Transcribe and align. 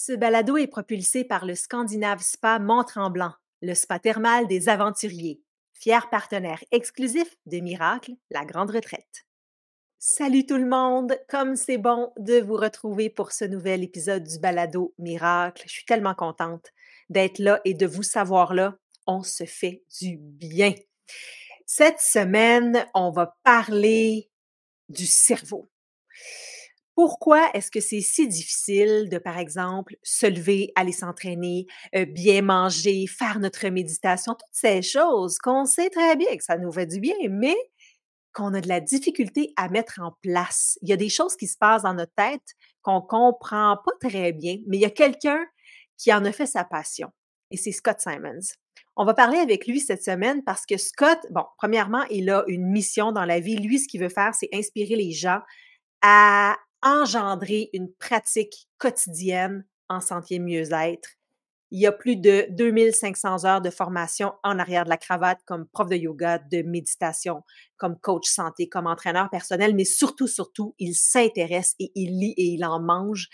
Ce 0.00 0.12
balado 0.12 0.56
est 0.56 0.68
propulsé 0.68 1.24
par 1.24 1.44
le 1.44 1.56
Scandinave 1.56 2.22
Spa 2.22 2.60
Mont-Tremblant, 2.60 3.32
le 3.62 3.74
spa 3.74 3.98
thermal 3.98 4.46
des 4.46 4.68
aventuriers, 4.68 5.42
fier 5.74 6.08
partenaire 6.08 6.62
exclusif 6.70 7.34
de 7.46 7.58
Miracle, 7.58 8.12
la 8.30 8.44
grande 8.44 8.70
retraite. 8.70 9.26
Salut 9.98 10.46
tout 10.46 10.56
le 10.56 10.68
monde, 10.68 11.18
comme 11.28 11.56
c'est 11.56 11.78
bon 11.78 12.12
de 12.16 12.40
vous 12.40 12.54
retrouver 12.54 13.10
pour 13.10 13.32
ce 13.32 13.44
nouvel 13.44 13.82
épisode 13.82 14.22
du 14.22 14.38
balado 14.38 14.94
Miracle. 14.98 15.64
Je 15.66 15.72
suis 15.72 15.84
tellement 15.84 16.14
contente 16.14 16.68
d'être 17.10 17.40
là 17.40 17.60
et 17.64 17.74
de 17.74 17.86
vous 17.86 18.04
savoir 18.04 18.54
là. 18.54 18.76
On 19.08 19.24
se 19.24 19.46
fait 19.46 19.82
du 19.98 20.16
bien. 20.16 20.74
Cette 21.66 21.98
semaine, 21.98 22.86
on 22.94 23.10
va 23.10 23.36
parler 23.42 24.30
du 24.88 25.06
cerveau. 25.06 25.68
Pourquoi 26.98 27.48
est-ce 27.54 27.70
que 27.70 27.78
c'est 27.78 28.00
si 28.00 28.26
difficile 28.26 29.08
de, 29.08 29.18
par 29.18 29.38
exemple, 29.38 29.94
se 30.02 30.26
lever, 30.26 30.72
aller 30.74 30.90
s'entraîner, 30.90 31.66
euh, 31.94 32.06
bien 32.06 32.42
manger, 32.42 33.06
faire 33.06 33.38
notre 33.38 33.68
méditation, 33.68 34.34
toutes 34.34 34.48
ces 34.50 34.82
choses 34.82 35.38
qu'on 35.38 35.64
sait 35.64 35.90
très 35.90 36.16
bien 36.16 36.36
que 36.36 36.42
ça 36.42 36.58
nous 36.58 36.72
fait 36.72 36.86
du 36.86 36.98
bien, 36.98 37.14
mais 37.30 37.54
qu'on 38.32 38.52
a 38.52 38.60
de 38.60 38.66
la 38.66 38.80
difficulté 38.80 39.52
à 39.54 39.68
mettre 39.68 40.00
en 40.02 40.10
place. 40.22 40.76
Il 40.82 40.88
y 40.88 40.92
a 40.92 40.96
des 40.96 41.08
choses 41.08 41.36
qui 41.36 41.46
se 41.46 41.56
passent 41.56 41.84
dans 41.84 41.94
notre 41.94 42.14
tête 42.16 42.56
qu'on 42.82 43.00
comprend 43.00 43.76
pas 43.76 44.08
très 44.08 44.32
bien, 44.32 44.56
mais 44.66 44.78
il 44.78 44.80
y 44.80 44.84
a 44.84 44.90
quelqu'un 44.90 45.46
qui 45.96 46.12
en 46.12 46.24
a 46.24 46.32
fait 46.32 46.46
sa 46.46 46.64
passion, 46.64 47.10
et 47.52 47.56
c'est 47.56 47.70
Scott 47.70 48.00
Simons. 48.00 48.56
On 48.96 49.04
va 49.04 49.14
parler 49.14 49.38
avec 49.38 49.68
lui 49.68 49.78
cette 49.78 50.02
semaine 50.02 50.42
parce 50.42 50.66
que 50.66 50.76
Scott, 50.76 51.20
bon, 51.30 51.44
premièrement, 51.58 52.02
il 52.10 52.28
a 52.28 52.42
une 52.48 52.66
mission 52.66 53.12
dans 53.12 53.24
la 53.24 53.38
vie. 53.38 53.56
Lui, 53.56 53.78
ce 53.78 53.86
qu'il 53.86 54.00
veut 54.00 54.08
faire, 54.08 54.34
c'est 54.34 54.48
inspirer 54.52 54.96
les 54.96 55.12
gens 55.12 55.38
à 56.02 56.56
engendrer 56.82 57.70
une 57.72 57.92
pratique 57.92 58.68
quotidienne 58.78 59.64
en 59.88 60.00
santé 60.00 60.38
mieux-être. 60.38 61.08
Il 61.70 61.80
y 61.80 61.86
a 61.86 61.92
plus 61.92 62.16
de 62.16 62.46
2500 62.50 63.44
heures 63.44 63.60
de 63.60 63.68
formation 63.68 64.32
en 64.42 64.58
arrière 64.58 64.84
de 64.84 64.88
la 64.88 64.96
cravate 64.96 65.40
comme 65.44 65.66
prof 65.66 65.86
de 65.88 65.96
yoga, 65.96 66.38
de 66.38 66.62
méditation, 66.62 67.42
comme 67.76 67.98
coach 68.00 68.26
santé, 68.26 68.70
comme 68.70 68.86
entraîneur 68.86 69.28
personnel, 69.28 69.74
mais 69.74 69.84
surtout, 69.84 70.28
surtout, 70.28 70.74
il 70.78 70.94
s'intéresse 70.94 71.74
et 71.78 71.92
il 71.94 72.18
lit 72.18 72.34
et 72.38 72.46
il 72.46 72.64
en 72.64 72.80
mange. 72.80 73.28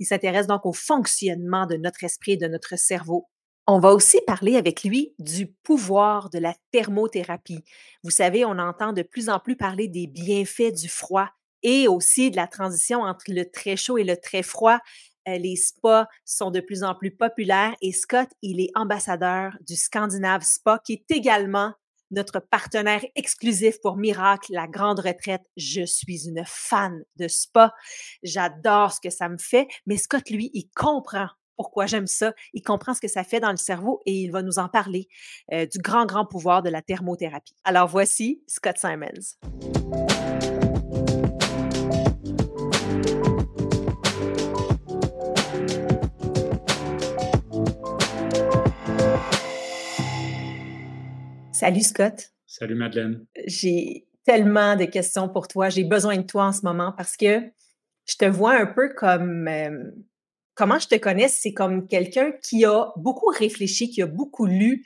Il 0.00 0.06
s'intéresse 0.06 0.48
donc 0.48 0.66
au 0.66 0.72
fonctionnement 0.72 1.66
de 1.66 1.76
notre 1.76 2.02
esprit 2.02 2.32
et 2.32 2.36
de 2.36 2.48
notre 2.48 2.76
cerveau. 2.76 3.28
On 3.68 3.78
va 3.78 3.92
aussi 3.92 4.20
parler 4.26 4.56
avec 4.56 4.82
lui 4.82 5.14
du 5.18 5.48
pouvoir 5.48 6.30
de 6.30 6.38
la 6.38 6.54
thermothérapie. 6.72 7.64
Vous 8.02 8.10
savez, 8.10 8.44
on 8.44 8.58
entend 8.58 8.92
de 8.92 9.02
plus 9.02 9.28
en 9.28 9.38
plus 9.38 9.56
parler 9.56 9.86
des 9.86 10.06
bienfaits 10.06 10.72
du 10.72 10.88
froid, 10.88 11.30
et 11.66 11.88
aussi 11.88 12.30
de 12.30 12.36
la 12.36 12.46
transition 12.46 13.02
entre 13.02 13.24
le 13.28 13.50
très 13.50 13.76
chaud 13.76 13.98
et 13.98 14.04
le 14.04 14.16
très 14.16 14.44
froid. 14.44 14.78
Euh, 15.28 15.36
les 15.36 15.56
spas 15.56 16.06
sont 16.24 16.52
de 16.52 16.60
plus 16.60 16.84
en 16.84 16.94
plus 16.94 17.10
populaires 17.10 17.74
et 17.82 17.92
Scott, 17.92 18.28
il 18.40 18.60
est 18.60 18.70
ambassadeur 18.76 19.58
du 19.66 19.74
Scandinave 19.74 20.44
Spa, 20.44 20.80
qui 20.84 20.92
est 20.92 21.10
également 21.10 21.74
notre 22.12 22.38
partenaire 22.38 23.04
exclusif 23.16 23.80
pour 23.80 23.96
Miracle, 23.96 24.52
la 24.52 24.68
grande 24.68 25.00
retraite. 25.00 25.42
Je 25.56 25.84
suis 25.84 26.28
une 26.28 26.44
fan 26.46 27.02
de 27.16 27.26
spa. 27.26 27.74
J'adore 28.22 28.92
ce 28.92 29.00
que 29.00 29.10
ça 29.10 29.28
me 29.28 29.38
fait, 29.38 29.66
mais 29.86 29.96
Scott, 29.96 30.30
lui, 30.30 30.52
il 30.54 30.70
comprend 30.72 31.26
pourquoi 31.56 31.86
j'aime 31.86 32.06
ça. 32.06 32.32
Il 32.54 32.62
comprend 32.62 32.94
ce 32.94 33.00
que 33.00 33.08
ça 33.08 33.24
fait 33.24 33.40
dans 33.40 33.50
le 33.50 33.56
cerveau 33.56 34.02
et 34.06 34.12
il 34.12 34.30
va 34.30 34.42
nous 34.42 34.60
en 34.60 34.68
parler 34.68 35.08
euh, 35.52 35.66
du 35.66 35.78
grand, 35.78 36.06
grand 36.06 36.26
pouvoir 36.26 36.62
de 36.62 36.70
la 36.70 36.80
thermothérapie. 36.82 37.56
Alors 37.64 37.88
voici 37.88 38.44
Scott 38.46 38.78
Simons. 38.78 39.74
Salut 51.58 51.84
Scott. 51.84 52.32
Salut 52.46 52.74
Madeleine. 52.74 53.24
J'ai 53.46 54.06
tellement 54.26 54.76
de 54.76 54.84
questions 54.84 55.26
pour 55.26 55.48
toi. 55.48 55.70
J'ai 55.70 55.84
besoin 55.84 56.18
de 56.18 56.22
toi 56.22 56.48
en 56.48 56.52
ce 56.52 56.60
moment 56.64 56.92
parce 56.94 57.16
que 57.16 57.40
je 58.04 58.16
te 58.16 58.26
vois 58.26 58.60
un 58.60 58.66
peu 58.66 58.92
comme 58.94 59.48
euh, 59.48 59.90
comment 60.54 60.78
je 60.78 60.86
te 60.86 60.96
connais, 60.96 61.28
c'est 61.28 61.54
comme 61.54 61.88
quelqu'un 61.88 62.32
qui 62.42 62.66
a 62.66 62.92
beaucoup 62.96 63.32
réfléchi, 63.34 63.88
qui 63.88 64.02
a 64.02 64.06
beaucoup 64.06 64.44
lu, 64.44 64.84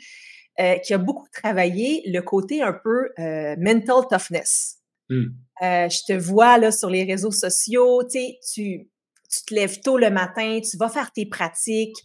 euh, 0.60 0.76
qui 0.76 0.94
a 0.94 0.98
beaucoup 0.98 1.26
travaillé 1.32 2.04
le 2.06 2.20
côté 2.20 2.62
un 2.62 2.72
peu 2.72 3.08
euh, 3.18 3.56
mental 3.58 4.04
toughness. 4.08 4.76
Hmm. 5.08 5.30
je 5.60 6.06
te 6.06 6.12
vois 6.12 6.56
là 6.58 6.70
sur 6.70 6.88
les 6.88 7.02
réseaux 7.02 7.32
sociaux, 7.32 8.04
tu, 8.04 8.36
tu 8.54 9.44
te 9.44 9.52
lèves 9.52 9.80
tôt 9.80 9.98
le 9.98 10.08
matin, 10.08 10.60
tu 10.60 10.76
vas 10.76 10.88
faire 10.88 11.10
tes 11.10 11.26
pratiques, 11.26 11.96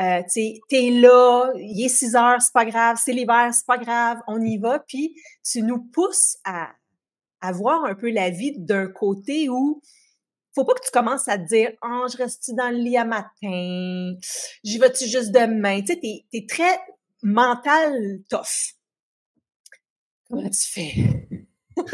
euh, 0.00 0.22
tu 0.32 0.60
es 0.70 0.90
là, 0.90 1.52
il 1.56 1.84
est 1.84 1.88
6 1.88 2.16
heures, 2.16 2.42
c'est 2.42 2.52
pas 2.52 2.64
grave, 2.64 3.00
c'est 3.02 3.12
l'hiver, 3.12 3.50
c'est 3.52 3.66
pas 3.66 3.78
grave, 3.78 4.18
on 4.26 4.40
y 4.40 4.58
va. 4.58 4.80
Puis 4.80 5.14
tu 5.44 5.62
nous 5.62 5.82
pousses 5.82 6.38
à, 6.44 6.72
à 7.40 7.52
voir 7.52 7.84
un 7.84 7.94
peu 7.94 8.10
la 8.10 8.30
vie 8.30 8.58
d'un 8.58 8.88
côté 8.88 9.48
où 9.48 9.80
faut 10.54 10.64
pas 10.64 10.74
que 10.74 10.84
tu 10.84 10.90
commences 10.90 11.28
à 11.28 11.36
te 11.38 11.44
dire 11.44 11.72
oh, 11.84 12.06
je 12.10 12.16
reste 12.16 12.54
dans 12.54 12.70
le 12.70 12.76
lit 12.76 12.96
à 12.96 13.04
matin, 13.04 14.14
j'y 14.62 14.78
vais-tu 14.78 15.06
juste 15.06 15.32
demain. 15.32 15.80
Tu 15.80 15.94
sais, 15.94 16.00
t'es 16.00 16.24
es 16.32 16.46
très 16.46 16.78
mental 17.22 18.20
tough. 18.28 18.74
Comment 20.28 20.48
tu 20.50 20.66
fais? 20.66 21.28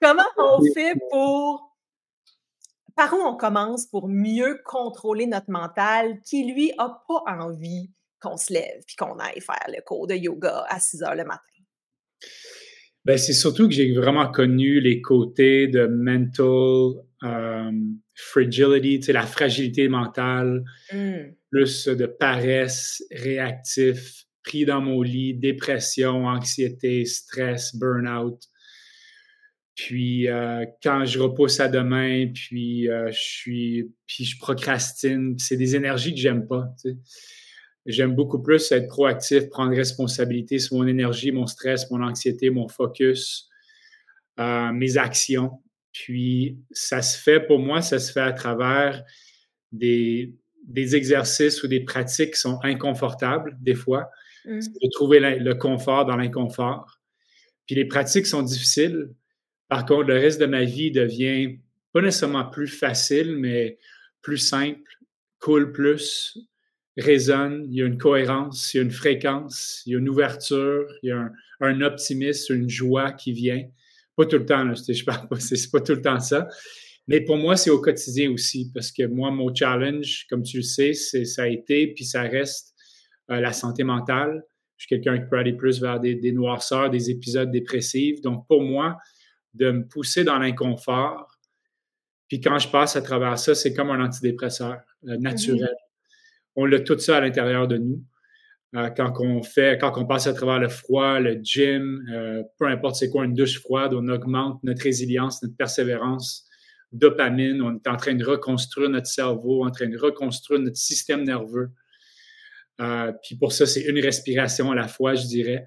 Comment 0.00 0.22
on 0.36 0.60
fait 0.74 0.94
pour 1.10 1.73
par 2.96 3.12
où 3.12 3.16
on 3.16 3.36
commence 3.36 3.86
pour 3.86 4.08
mieux 4.08 4.60
contrôler 4.64 5.26
notre 5.26 5.50
mental 5.50 6.20
qui, 6.24 6.44
lui, 6.52 6.72
n'a 6.78 7.02
pas 7.08 7.22
envie 7.26 7.90
qu'on 8.20 8.36
se 8.36 8.52
lève 8.52 8.82
puis 8.86 8.96
qu'on 8.96 9.18
aille 9.18 9.40
faire 9.40 9.66
le 9.68 9.82
cours 9.84 10.06
de 10.06 10.14
yoga 10.14 10.64
à 10.68 10.78
6 10.78 11.02
heures 11.02 11.14
le 11.14 11.24
matin? 11.24 11.40
Ben, 13.04 13.18
c'est 13.18 13.34
surtout 13.34 13.68
que 13.68 13.74
j'ai 13.74 13.92
vraiment 13.92 14.30
connu 14.30 14.80
les 14.80 15.02
côtés 15.02 15.68
de 15.68 15.86
mental 15.86 17.02
um, 17.22 17.98
fragility, 18.14 19.12
la 19.12 19.26
fragilité 19.26 19.88
mentale, 19.88 20.64
mmh. 20.92 21.14
plus 21.50 21.88
de 21.88 22.06
paresse, 22.06 23.02
réactif, 23.10 24.24
pris 24.42 24.64
dans 24.64 24.80
mon 24.80 25.02
lit, 25.02 25.34
dépression, 25.34 26.26
anxiété, 26.26 27.04
stress, 27.04 27.76
burn-out. 27.76 28.40
Puis 29.74 30.28
euh, 30.28 30.64
quand 30.82 31.04
je 31.04 31.18
repousse 31.18 31.58
à 31.58 31.68
demain, 31.68 32.28
puis 32.32 32.88
euh, 32.88 33.10
je 33.10 33.18
suis, 33.18 33.92
puis 34.06 34.24
je 34.24 34.38
procrastine, 34.38 35.36
c'est 35.38 35.56
des 35.56 35.74
énergies 35.74 36.14
que 36.14 36.20
j'aime 36.20 36.46
pas. 36.46 36.72
J'aime 37.84 38.14
beaucoup 38.14 38.40
plus 38.40 38.70
être 38.70 38.86
proactif, 38.86 39.48
prendre 39.50 39.74
responsabilité 39.74 40.58
sur 40.58 40.76
mon 40.76 40.86
énergie, 40.86 41.32
mon 41.32 41.46
stress, 41.46 41.90
mon 41.90 42.02
anxiété, 42.02 42.50
mon 42.50 42.68
focus, 42.68 43.48
euh, 44.38 44.72
mes 44.72 44.96
actions. 44.96 45.60
Puis 45.92 46.56
ça 46.70 47.02
se 47.02 47.18
fait 47.18 47.40
pour 47.40 47.58
moi, 47.58 47.82
ça 47.82 47.98
se 47.98 48.12
fait 48.12 48.20
à 48.20 48.32
travers 48.32 49.02
des, 49.72 50.34
des 50.66 50.94
exercices 50.94 51.62
ou 51.64 51.68
des 51.68 51.80
pratiques 51.80 52.34
qui 52.34 52.40
sont 52.40 52.60
inconfortables 52.62 53.56
des 53.60 53.74
fois. 53.74 54.08
Mmh. 54.44 54.60
De 54.60 54.90
trouver 54.92 55.20
le 55.20 55.54
confort 55.54 56.04
dans 56.04 56.16
l'inconfort. 56.16 57.00
Puis 57.66 57.74
les 57.76 57.86
pratiques 57.86 58.26
sont 58.26 58.42
difficiles 58.42 59.08
par 59.68 59.86
contre, 59.86 60.08
le 60.08 60.14
reste 60.14 60.40
de 60.40 60.46
ma 60.46 60.64
vie 60.64 60.90
devient 60.90 61.58
pas 61.92 62.02
nécessairement 62.02 62.44
plus 62.44 62.68
facile, 62.68 63.36
mais 63.36 63.78
plus 64.20 64.38
simple, 64.38 64.90
coule 65.38 65.72
plus, 65.72 66.38
résonne, 66.96 67.66
il 67.68 67.74
y 67.74 67.82
a 67.82 67.86
une 67.86 67.98
cohérence, 67.98 68.72
il 68.72 68.78
y 68.78 68.80
a 68.80 68.82
une 68.82 68.90
fréquence, 68.90 69.82
il 69.86 69.92
y 69.92 69.96
a 69.96 69.98
une 69.98 70.08
ouverture, 70.08 70.86
il 71.02 71.08
y 71.08 71.12
a 71.12 71.30
un, 71.60 71.80
optimisme, 71.80 72.54
une 72.54 72.68
joie 72.68 73.12
qui 73.12 73.32
vient. 73.32 73.62
Pas 74.16 74.26
tout 74.26 74.38
le 74.38 74.46
temps, 74.46 74.64
là, 74.64 74.74
je 74.74 75.04
parle 75.04 75.28
pas, 75.28 75.36
c'est 75.40 75.70
pas 75.70 75.80
tout 75.80 75.94
le 75.94 76.02
temps 76.02 76.20
ça. 76.20 76.48
Mais 77.06 77.20
pour 77.20 77.36
moi, 77.36 77.56
c'est 77.56 77.70
au 77.70 77.80
quotidien 77.80 78.30
aussi, 78.32 78.70
parce 78.72 78.90
que 78.90 79.06
moi, 79.06 79.30
mon 79.30 79.54
challenge, 79.54 80.26
comme 80.30 80.42
tu 80.42 80.58
le 80.58 80.62
sais, 80.62 80.94
c'est, 80.94 81.24
ça 81.24 81.42
a 81.42 81.48
été, 81.48 81.88
puis 81.88 82.04
ça 82.04 82.22
reste 82.22 82.74
euh, 83.30 83.40
la 83.40 83.52
santé 83.52 83.84
mentale. 83.84 84.42
Je 84.76 84.86
suis 84.86 84.88
quelqu'un 84.88 85.22
qui 85.22 85.28
peut 85.28 85.36
aller 85.36 85.52
plus 85.52 85.80
vers 85.80 86.00
des, 86.00 86.14
des 86.14 86.32
noirceurs, 86.32 86.90
des 86.90 87.10
épisodes 87.10 87.50
dépressifs. 87.50 88.20
Donc, 88.22 88.46
pour 88.48 88.62
moi, 88.62 88.96
de 89.54 89.70
me 89.70 89.86
pousser 89.86 90.24
dans 90.24 90.38
l'inconfort. 90.38 91.28
Puis 92.28 92.40
quand 92.40 92.58
je 92.58 92.68
passe 92.68 92.96
à 92.96 93.02
travers 93.02 93.38
ça, 93.38 93.54
c'est 93.54 93.72
comme 93.72 93.90
un 93.90 94.04
antidépresseur 94.04 94.80
euh, 95.08 95.16
naturel. 95.18 95.74
On 96.56 96.70
a 96.72 96.80
tout 96.80 96.98
ça 96.98 97.18
à 97.18 97.20
l'intérieur 97.20 97.68
de 97.68 97.78
nous. 97.78 98.02
Euh, 98.76 98.90
quand 98.90 99.12
on 99.20 99.42
fait, 99.42 99.78
quand 99.80 99.92
on 99.96 100.04
passe 100.04 100.26
à 100.26 100.34
travers 100.34 100.58
le 100.58 100.68
froid, 100.68 101.20
le 101.20 101.38
gym, 101.42 102.04
euh, 102.12 102.42
peu 102.58 102.66
importe 102.66 102.96
c'est 102.96 103.10
quoi 103.10 103.24
une 103.24 103.34
douche 103.34 103.60
froide, 103.60 103.94
on 103.94 104.08
augmente 104.08 104.62
notre 104.64 104.82
résilience, 104.82 105.42
notre 105.42 105.56
persévérance, 105.56 106.48
dopamine. 106.90 107.62
On 107.62 107.76
est 107.76 107.88
en 107.88 107.96
train 107.96 108.14
de 108.14 108.24
reconstruire 108.24 108.90
notre 108.90 109.06
cerveau, 109.06 109.64
en 109.64 109.70
train 109.70 109.88
de 109.88 109.98
reconstruire 109.98 110.60
notre 110.60 110.76
système 110.76 111.22
nerveux. 111.22 111.70
puis 113.22 113.36
pour 113.36 113.52
ça, 113.52 113.66
c'est 113.66 113.82
une 113.82 114.00
respiration 114.00 114.72
à 114.72 114.74
la 114.74 114.88
fois, 114.88 115.14
je 115.14 115.26
dirais. 115.26 115.64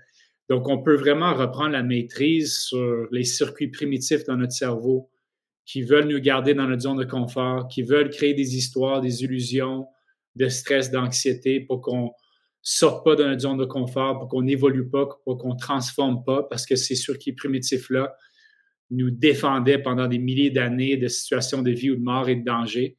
Donc, 0.49 0.69
on 0.69 0.81
peut 0.81 0.95
vraiment 0.95 1.33
reprendre 1.33 1.71
la 1.71 1.83
maîtrise 1.83 2.59
sur 2.59 3.07
les 3.11 3.25
circuits 3.25 3.67
primitifs 3.67 4.23
dans 4.23 4.37
notre 4.37 4.53
cerveau 4.53 5.09
qui 5.65 5.81
veulent 5.81 6.07
nous 6.07 6.19
garder 6.19 6.53
dans 6.53 6.67
notre 6.67 6.83
zone 6.83 6.97
de 6.97 7.03
confort, 7.03 7.67
qui 7.67 7.81
veulent 7.81 8.09
créer 8.09 8.33
des 8.33 8.55
histoires, 8.55 9.01
des 9.01 9.23
illusions 9.23 9.85
de 10.35 10.47
stress, 10.47 10.91
d'anxiété 10.91 11.59
pour 11.59 11.81
qu'on 11.81 12.11
sorte 12.61 13.03
pas 13.03 13.15
de 13.15 13.25
notre 13.25 13.41
zone 13.41 13.57
de 13.57 13.65
confort, 13.65 14.19
pour 14.19 14.29
qu'on 14.29 14.43
n'évolue 14.43 14.89
pas, 14.89 15.07
pour 15.25 15.37
qu'on 15.37 15.55
transforme 15.55 16.23
pas, 16.23 16.43
parce 16.43 16.65
que 16.65 16.75
c'est 16.75 16.95
sûr 16.95 17.17
qu'ils 17.17 17.35
primitifs-là 17.35 18.15
nous 18.89 19.11
défendaient 19.11 19.79
pendant 19.79 20.07
des 20.07 20.19
milliers 20.19 20.49
d'années 20.49 20.95
de 20.95 21.09
situations 21.09 21.61
de 21.61 21.71
vie 21.71 21.91
ou 21.91 21.95
de 21.95 22.03
mort 22.03 22.29
et 22.29 22.35
de 22.35 22.45
danger. 22.45 22.97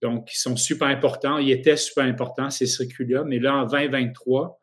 Donc, 0.00 0.32
ils 0.32 0.38
sont 0.38 0.56
super 0.56 0.88
importants. 0.88 1.36
Ils 1.38 1.50
étaient 1.50 1.76
super 1.76 2.04
importants, 2.04 2.48
ces 2.48 2.66
circuits-là. 2.66 3.24
Mais 3.24 3.38
là, 3.38 3.56
en 3.56 3.66
2023 3.66 4.61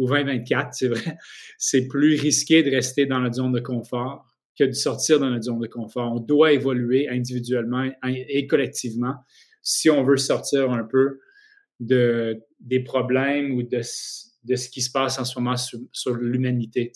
ou 0.00 0.08
2024, 0.08 0.74
c'est 0.74 0.88
vrai, 0.88 1.16
c'est 1.58 1.86
plus 1.86 2.20
risqué 2.20 2.64
de 2.64 2.70
rester 2.70 3.06
dans 3.06 3.20
notre 3.20 3.36
zone 3.36 3.52
de 3.52 3.60
confort 3.60 4.26
que 4.58 4.64
de 4.64 4.72
sortir 4.72 5.20
dans 5.20 5.30
notre 5.30 5.44
zone 5.44 5.60
de 5.60 5.68
confort. 5.68 6.12
On 6.12 6.20
doit 6.20 6.52
évoluer 6.52 7.08
individuellement 7.08 7.88
et 8.04 8.46
collectivement 8.46 9.14
si 9.62 9.90
on 9.90 10.02
veut 10.02 10.16
sortir 10.16 10.70
un 10.70 10.84
peu 10.84 11.20
de, 11.78 12.42
des 12.60 12.80
problèmes 12.80 13.52
ou 13.52 13.62
de, 13.62 13.80
de 14.44 14.56
ce 14.56 14.68
qui 14.68 14.82
se 14.82 14.90
passe 14.90 15.18
en 15.18 15.24
ce 15.24 15.38
moment 15.38 15.56
sur, 15.56 16.14
l'humanité. 16.14 16.92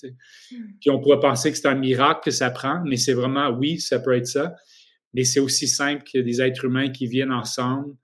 Hmm. 0.50 0.56
Puis 0.80 0.90
on 0.90 1.00
pourrait 1.00 1.20
penser 1.20 1.50
que 1.50 1.58
c'est 1.58 1.68
un 1.68 1.74
miracle 1.74 2.20
que 2.24 2.30
ça 2.30 2.50
prend, 2.50 2.82
mais 2.84 2.96
c'est 2.96 3.12
vraiment, 3.12 3.50
oui, 3.50 3.80
ça 3.80 3.98
peut 3.98 4.14
être 4.14 4.26
ça, 4.26 4.54
mais 5.12 5.24
c'est 5.24 5.40
aussi 5.40 5.68
simple 5.68 6.02
que 6.10 6.18
des 6.18 6.40
êtres 6.40 6.64
humains 6.64 6.90
qui 6.90 7.06
viennent 7.06 7.32
ensemble, 7.32 7.94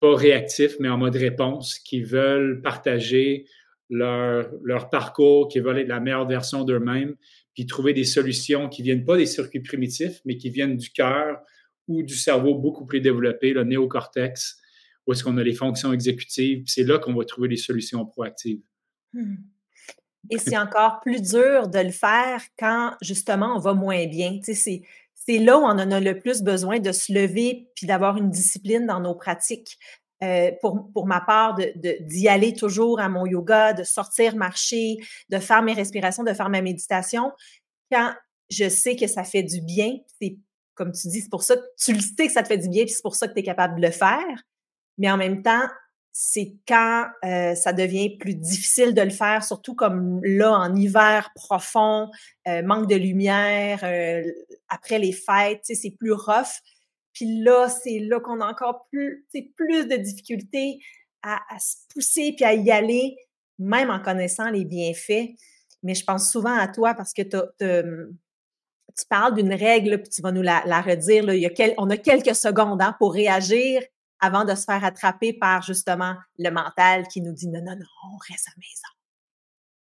pas 0.00 0.14
réactifs, 0.14 0.76
mais 0.80 0.88
en 0.88 0.98
mode 0.98 1.16
réponse, 1.16 1.78
qui 1.78 2.02
veulent 2.02 2.60
partager 2.60 3.46
leur, 3.88 4.90
parcours, 4.90 5.48
qui 5.48 5.60
veulent 5.60 5.78
être 5.78 5.88
la 5.88 6.00
meilleure 6.00 6.26
version 6.26 6.64
d'eux-mêmes, 6.64 7.14
puis 7.54 7.66
trouver 7.66 7.92
des 7.92 8.04
solutions 8.04 8.68
qui 8.68 8.82
viennent 8.82 9.04
pas 9.04 9.16
des 9.16 9.26
circuits 9.26 9.60
primitifs, 9.60 10.20
mais 10.24 10.36
qui 10.36 10.50
viennent 10.50 10.76
du 10.76 10.90
cœur 10.90 11.38
ou 11.88 12.02
du 12.02 12.14
cerveau 12.14 12.54
beaucoup 12.54 12.84
plus 12.84 13.00
développé, 13.00 13.52
le 13.52 13.64
néocortex, 13.64 14.58
où 15.06 15.12
est-ce 15.12 15.22
qu'on 15.22 15.36
a 15.38 15.42
les 15.42 15.54
fonctions 15.54 15.92
exécutives. 15.92 16.64
C'est 16.66 16.82
là 16.82 16.98
qu'on 16.98 17.14
va 17.14 17.24
trouver 17.24 17.48
les 17.48 17.56
solutions 17.56 18.04
proactives. 18.04 18.60
Hmm. 19.12 19.36
Et 20.30 20.38
c'est 20.38 20.58
encore 20.58 21.00
plus 21.00 21.22
dur 21.22 21.68
de 21.68 21.78
le 21.78 21.92
faire 21.92 22.42
quand 22.58 22.94
justement 23.00 23.54
on 23.56 23.60
va 23.60 23.74
moins 23.74 24.06
bien. 24.06 24.40
Sais, 24.42 24.82
c'est 25.14 25.38
là 25.38 25.58
où 25.58 25.62
on 25.62 25.66
en 25.66 25.90
a 25.90 26.00
le 26.00 26.18
plus 26.18 26.42
besoin 26.42 26.80
de 26.80 26.92
se 26.92 27.12
lever 27.12 27.68
puis 27.74 27.86
d'avoir 27.86 28.16
une 28.16 28.30
discipline 28.30 28.86
dans 28.86 29.00
nos 29.00 29.14
pratiques. 29.14 29.78
Euh, 30.22 30.50
pour, 30.62 30.90
pour 30.94 31.06
ma 31.06 31.20
part, 31.20 31.54
d'y 31.56 31.72
de, 31.74 32.28
aller 32.28 32.54
toujours 32.54 33.00
à 33.00 33.08
mon 33.10 33.26
yoga, 33.26 33.74
de 33.74 33.84
sortir 33.84 34.34
marcher, 34.34 34.96
de 35.28 35.38
faire 35.38 35.62
mes 35.62 35.74
respirations, 35.74 36.24
de 36.24 36.32
faire 36.32 36.48
ma 36.48 36.62
méditation. 36.62 37.32
Quand 37.92 38.14
je 38.48 38.68
sais 38.70 38.96
que 38.96 39.06
ça 39.06 39.24
fait 39.24 39.42
du 39.42 39.60
bien, 39.60 39.98
c'est 40.18 40.38
comme 40.74 40.92
tu 40.92 41.08
dis, 41.08 41.22
c'est 41.22 41.30
pour 41.30 41.42
ça 41.42 41.56
que 41.56 41.62
tu 41.78 41.92
le 41.92 42.00
sais 42.00 42.26
que 42.26 42.32
ça 42.32 42.42
te 42.42 42.48
fait 42.48 42.58
du 42.58 42.68
bien, 42.68 42.84
puis 42.84 42.92
c'est 42.92 43.02
pour 43.02 43.16
ça 43.16 43.28
que 43.28 43.34
tu 43.34 43.40
es 43.40 43.42
capable 43.42 43.80
de 43.80 43.86
le 43.86 43.92
faire. 43.92 44.42
Mais 44.98 45.10
en 45.10 45.16
même 45.16 45.42
temps, 45.42 45.66
c'est 46.12 46.54
quand 46.66 47.06
euh, 47.24 47.54
ça 47.54 47.74
devient 47.74 48.16
plus 48.16 48.34
difficile 48.34 48.94
de 48.94 49.02
le 49.02 49.10
faire, 49.10 49.44
surtout 49.44 49.74
comme 49.74 50.20
là, 50.24 50.50
en 50.50 50.74
hiver 50.74 51.30
profond, 51.34 52.10
euh, 52.48 52.62
manque 52.62 52.88
de 52.88 52.94
lumière, 52.94 53.80
euh, 53.82 54.22
après 54.68 54.98
les 54.98 55.12
fêtes, 55.12 55.60
c'est 55.64 55.90
plus 55.90 56.12
rough. 56.12 56.62
Puis 57.16 57.42
là, 57.42 57.70
c'est 57.70 57.98
là 58.00 58.20
qu'on 58.20 58.42
a 58.42 58.46
encore 58.46 58.86
plus, 58.92 59.26
plus 59.56 59.88
de 59.88 59.96
difficultés 59.96 60.78
à, 61.22 61.40
se 61.58 61.76
pousser 61.88 62.34
puis 62.36 62.44
à 62.44 62.52
y 62.52 62.70
aller, 62.70 63.16
même 63.58 63.88
en 63.90 64.00
connaissant 64.00 64.50
les 64.50 64.66
bienfaits. 64.66 65.30
Mais 65.82 65.94
je 65.94 66.04
pense 66.04 66.30
souvent 66.30 66.54
à 66.54 66.68
toi 66.68 66.92
parce 66.92 67.14
que 67.14 67.22
tu 67.22 69.06
parles 69.08 69.34
d'une 69.34 69.54
règle, 69.54 70.02
puis 70.02 70.10
tu 70.10 70.20
vas 70.20 70.30
nous 70.30 70.42
la, 70.42 70.60
redire. 70.82 71.24
Là, 71.24 71.34
il 71.34 71.40
y 71.40 71.46
a 71.46 71.74
on 71.78 71.88
a 71.88 71.96
quelques 71.96 72.34
secondes 72.34 72.82
hein, 72.82 72.94
pour 72.98 73.14
réagir 73.14 73.82
avant 74.20 74.44
de 74.44 74.54
se 74.54 74.64
faire 74.64 74.84
attraper 74.84 75.32
par 75.32 75.62
justement 75.62 76.14
le 76.38 76.50
mental 76.50 77.08
qui 77.08 77.22
nous 77.22 77.32
dit 77.32 77.48
non, 77.48 77.62
non, 77.62 77.76
non, 77.76 77.86
on 78.12 78.18
reste 78.30 78.48
à 78.48 78.50
la 78.50 78.60
maison. 78.60 78.95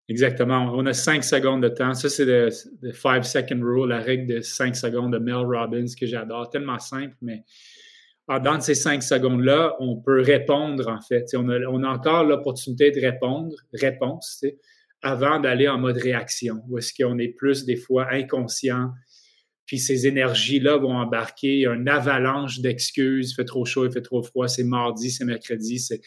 Exactement. 0.08 0.72
On 0.74 0.86
a 0.86 0.94
cinq 0.94 1.22
secondes 1.22 1.62
de 1.62 1.68
temps. 1.68 1.92
Ça, 1.92 2.08
c'est 2.08 2.24
le, 2.24 2.50
five 2.92 3.24
second 3.24 3.60
rule, 3.60 3.90
la 3.90 4.00
règle 4.00 4.36
de 4.36 4.40
cinq 4.40 4.74
secondes 4.74 5.12
de 5.12 5.18
Mel 5.18 5.34
Robbins 5.34 5.84
que 5.98 6.06
j'adore. 6.06 6.48
Tellement 6.48 6.78
simple, 6.78 7.14
mais 7.20 7.44
dans 8.28 8.60
ces 8.60 8.74
cinq 8.74 9.02
secondes-là, 9.02 9.76
on 9.80 9.96
peut 9.96 10.20
répondre, 10.20 10.88
en 10.88 11.00
fait. 11.00 11.26
On 11.34 11.48
a, 11.48 11.88
encore 11.88 12.24
l'opportunité 12.24 12.90
de 12.90 13.00
répondre, 13.00 13.54
réponse, 13.72 14.44
avant 15.02 15.40
d'aller 15.40 15.68
en 15.68 15.78
mode 15.78 15.96
réaction, 15.96 16.62
où 16.68 16.78
est-ce 16.78 16.92
qu'on 16.94 17.18
est 17.18 17.28
plus 17.28 17.64
des 17.64 17.76
fois 17.76 18.08
inconscient, 18.10 18.90
puis 19.66 19.78
ces 19.78 20.06
énergies-là 20.06 20.78
vont 20.78 20.96
embarquer. 20.96 21.66
Une 21.66 21.88
avalanche 21.88 22.60
d'excuses. 22.60 23.32
Il 23.32 23.34
fait 23.34 23.44
trop 23.44 23.66
chaud, 23.66 23.86
il 23.86 23.92
fait 23.92 24.02
trop 24.02 24.22
froid, 24.22 24.48
c'est 24.48 24.64
mardi, 24.64 25.10
c'est 25.10 25.26
mercredi, 25.26 25.78
c'est, 25.78 26.00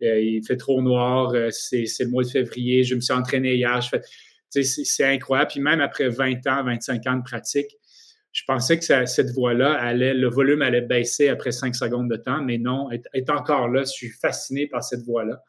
il 0.00 0.42
fait 0.46 0.56
trop 0.56 0.82
noir, 0.82 1.32
euh, 1.34 1.50
c'est, 1.50 1.84
le 2.00 2.08
mois 2.08 2.22
de 2.22 2.28
février, 2.28 2.84
je 2.84 2.94
me 2.94 3.00
suis 3.00 3.12
entraîné 3.12 3.54
hier. 3.54 3.80
c'est, 4.50 5.04
incroyable. 5.04 5.50
Puis 5.50 5.60
même 5.60 5.80
après 5.80 6.08
20 6.08 6.46
ans, 6.46 6.64
25 6.64 7.06
ans 7.06 7.16
de 7.16 7.22
pratique, 7.22 7.76
je 8.32 8.42
pensais 8.46 8.78
que 8.78 9.06
cette 9.06 9.30
voix-là 9.30 9.74
allait, 9.74 10.12
le 10.12 10.28
volume 10.28 10.62
allait 10.62 10.80
baisser 10.80 11.28
après 11.28 11.52
5 11.52 11.74
secondes 11.74 12.10
de 12.10 12.16
temps, 12.16 12.42
mais 12.42 12.58
non, 12.58 12.90
est, 12.90 13.06
est 13.14 13.30
encore 13.30 13.68
là. 13.68 13.82
Je 13.82 13.90
suis 13.90 14.10
fasciné 14.10 14.66
par 14.66 14.82
cette 14.82 15.02
voix-là. 15.02 15.40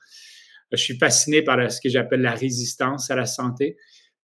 Je 0.72 0.78
suis 0.78 0.98
fasciné 0.98 1.42
par 1.42 1.72
ce 1.72 1.82
que 1.82 1.90
j'appelle 1.90 2.22
la 2.22 2.34
résistance 2.34 3.10
à 3.10 3.16
la 3.16 3.26
santé. 3.26 3.78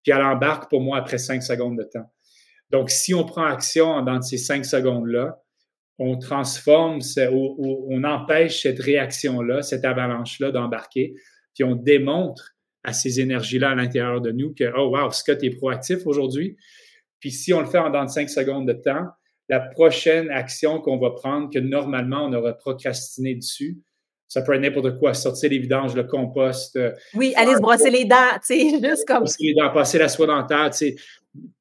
Puis 0.04 0.12
elle 0.12 0.22
embarque 0.24 0.70
pour 0.70 0.82
moi 0.82 0.98
après 0.98 1.18
5 1.18 1.42
secondes 1.42 1.78
de 1.78 1.84
temps. 1.84 2.12
Donc, 2.72 2.90
si 2.90 3.14
on 3.14 3.26
prend 3.26 3.44
action 3.44 4.02
dans 4.02 4.22
ces 4.22 4.38
cinq 4.38 4.66
secondes-là, 4.66 5.44
on 6.04 6.18
transforme, 6.18 7.00
on 7.32 8.04
empêche 8.04 8.64
cette 8.64 8.80
réaction-là, 8.80 9.62
cette 9.62 9.86
avalanche-là 9.86 10.52
d'embarquer, 10.52 11.14
puis 11.54 11.64
on 11.64 11.76
démontre 11.76 12.56
à 12.84 12.92
ces 12.92 13.20
énergies-là 13.20 13.70
à 13.70 13.76
l'intérieur 13.76 14.20
de 14.20 14.32
nous 14.32 14.54
que, 14.56 14.64
oh 14.76 14.98
wow, 14.98 15.12
Scott 15.12 15.44
est 15.44 15.56
proactif 15.56 16.00
aujourd'hui. 16.08 16.58
Puis 17.20 17.30
si 17.30 17.54
on 17.54 17.60
le 17.60 17.68
fait 17.68 17.78
en 17.78 17.92
dans 17.92 18.08
cinq 18.08 18.32
secondes 18.32 18.68
de 18.68 18.74
temps, 18.74 19.06
la 19.48 19.60
prochaine 19.60 20.32
action 20.32 20.80
qu'on 20.82 20.98
va 20.98 21.12
prendre, 21.12 21.52
que 21.54 21.60
normalement 21.60 22.26
on 22.26 22.34
aurait 22.34 22.58
procrastiné 22.58 23.36
dessus, 23.36 23.78
ça 24.28 24.42
peut 24.42 24.54
être 24.54 24.62
n'importe 24.62 24.98
quoi, 24.98 25.14
sortir 25.14 25.52
les 25.52 25.60
vidanges, 25.60 25.94
le 25.94 26.06
compost. 26.06 26.78
Euh, 26.78 26.94
oui, 27.14 27.34
aller 27.36 27.54
se 27.54 27.60
brosser 27.60 27.92
les 27.92 28.06
dents, 28.06 28.40
tu 28.44 28.56
sais, 28.56 28.80
juste 28.84 29.06
comme. 29.06 29.20
Brosser 29.20 29.44
les 29.44 29.54
dents, 29.54 29.70
passer 29.72 30.00
la 30.00 30.08
soie 30.08 30.26
dentaire, 30.26 30.72
tu 30.72 30.78
sais, 30.78 30.96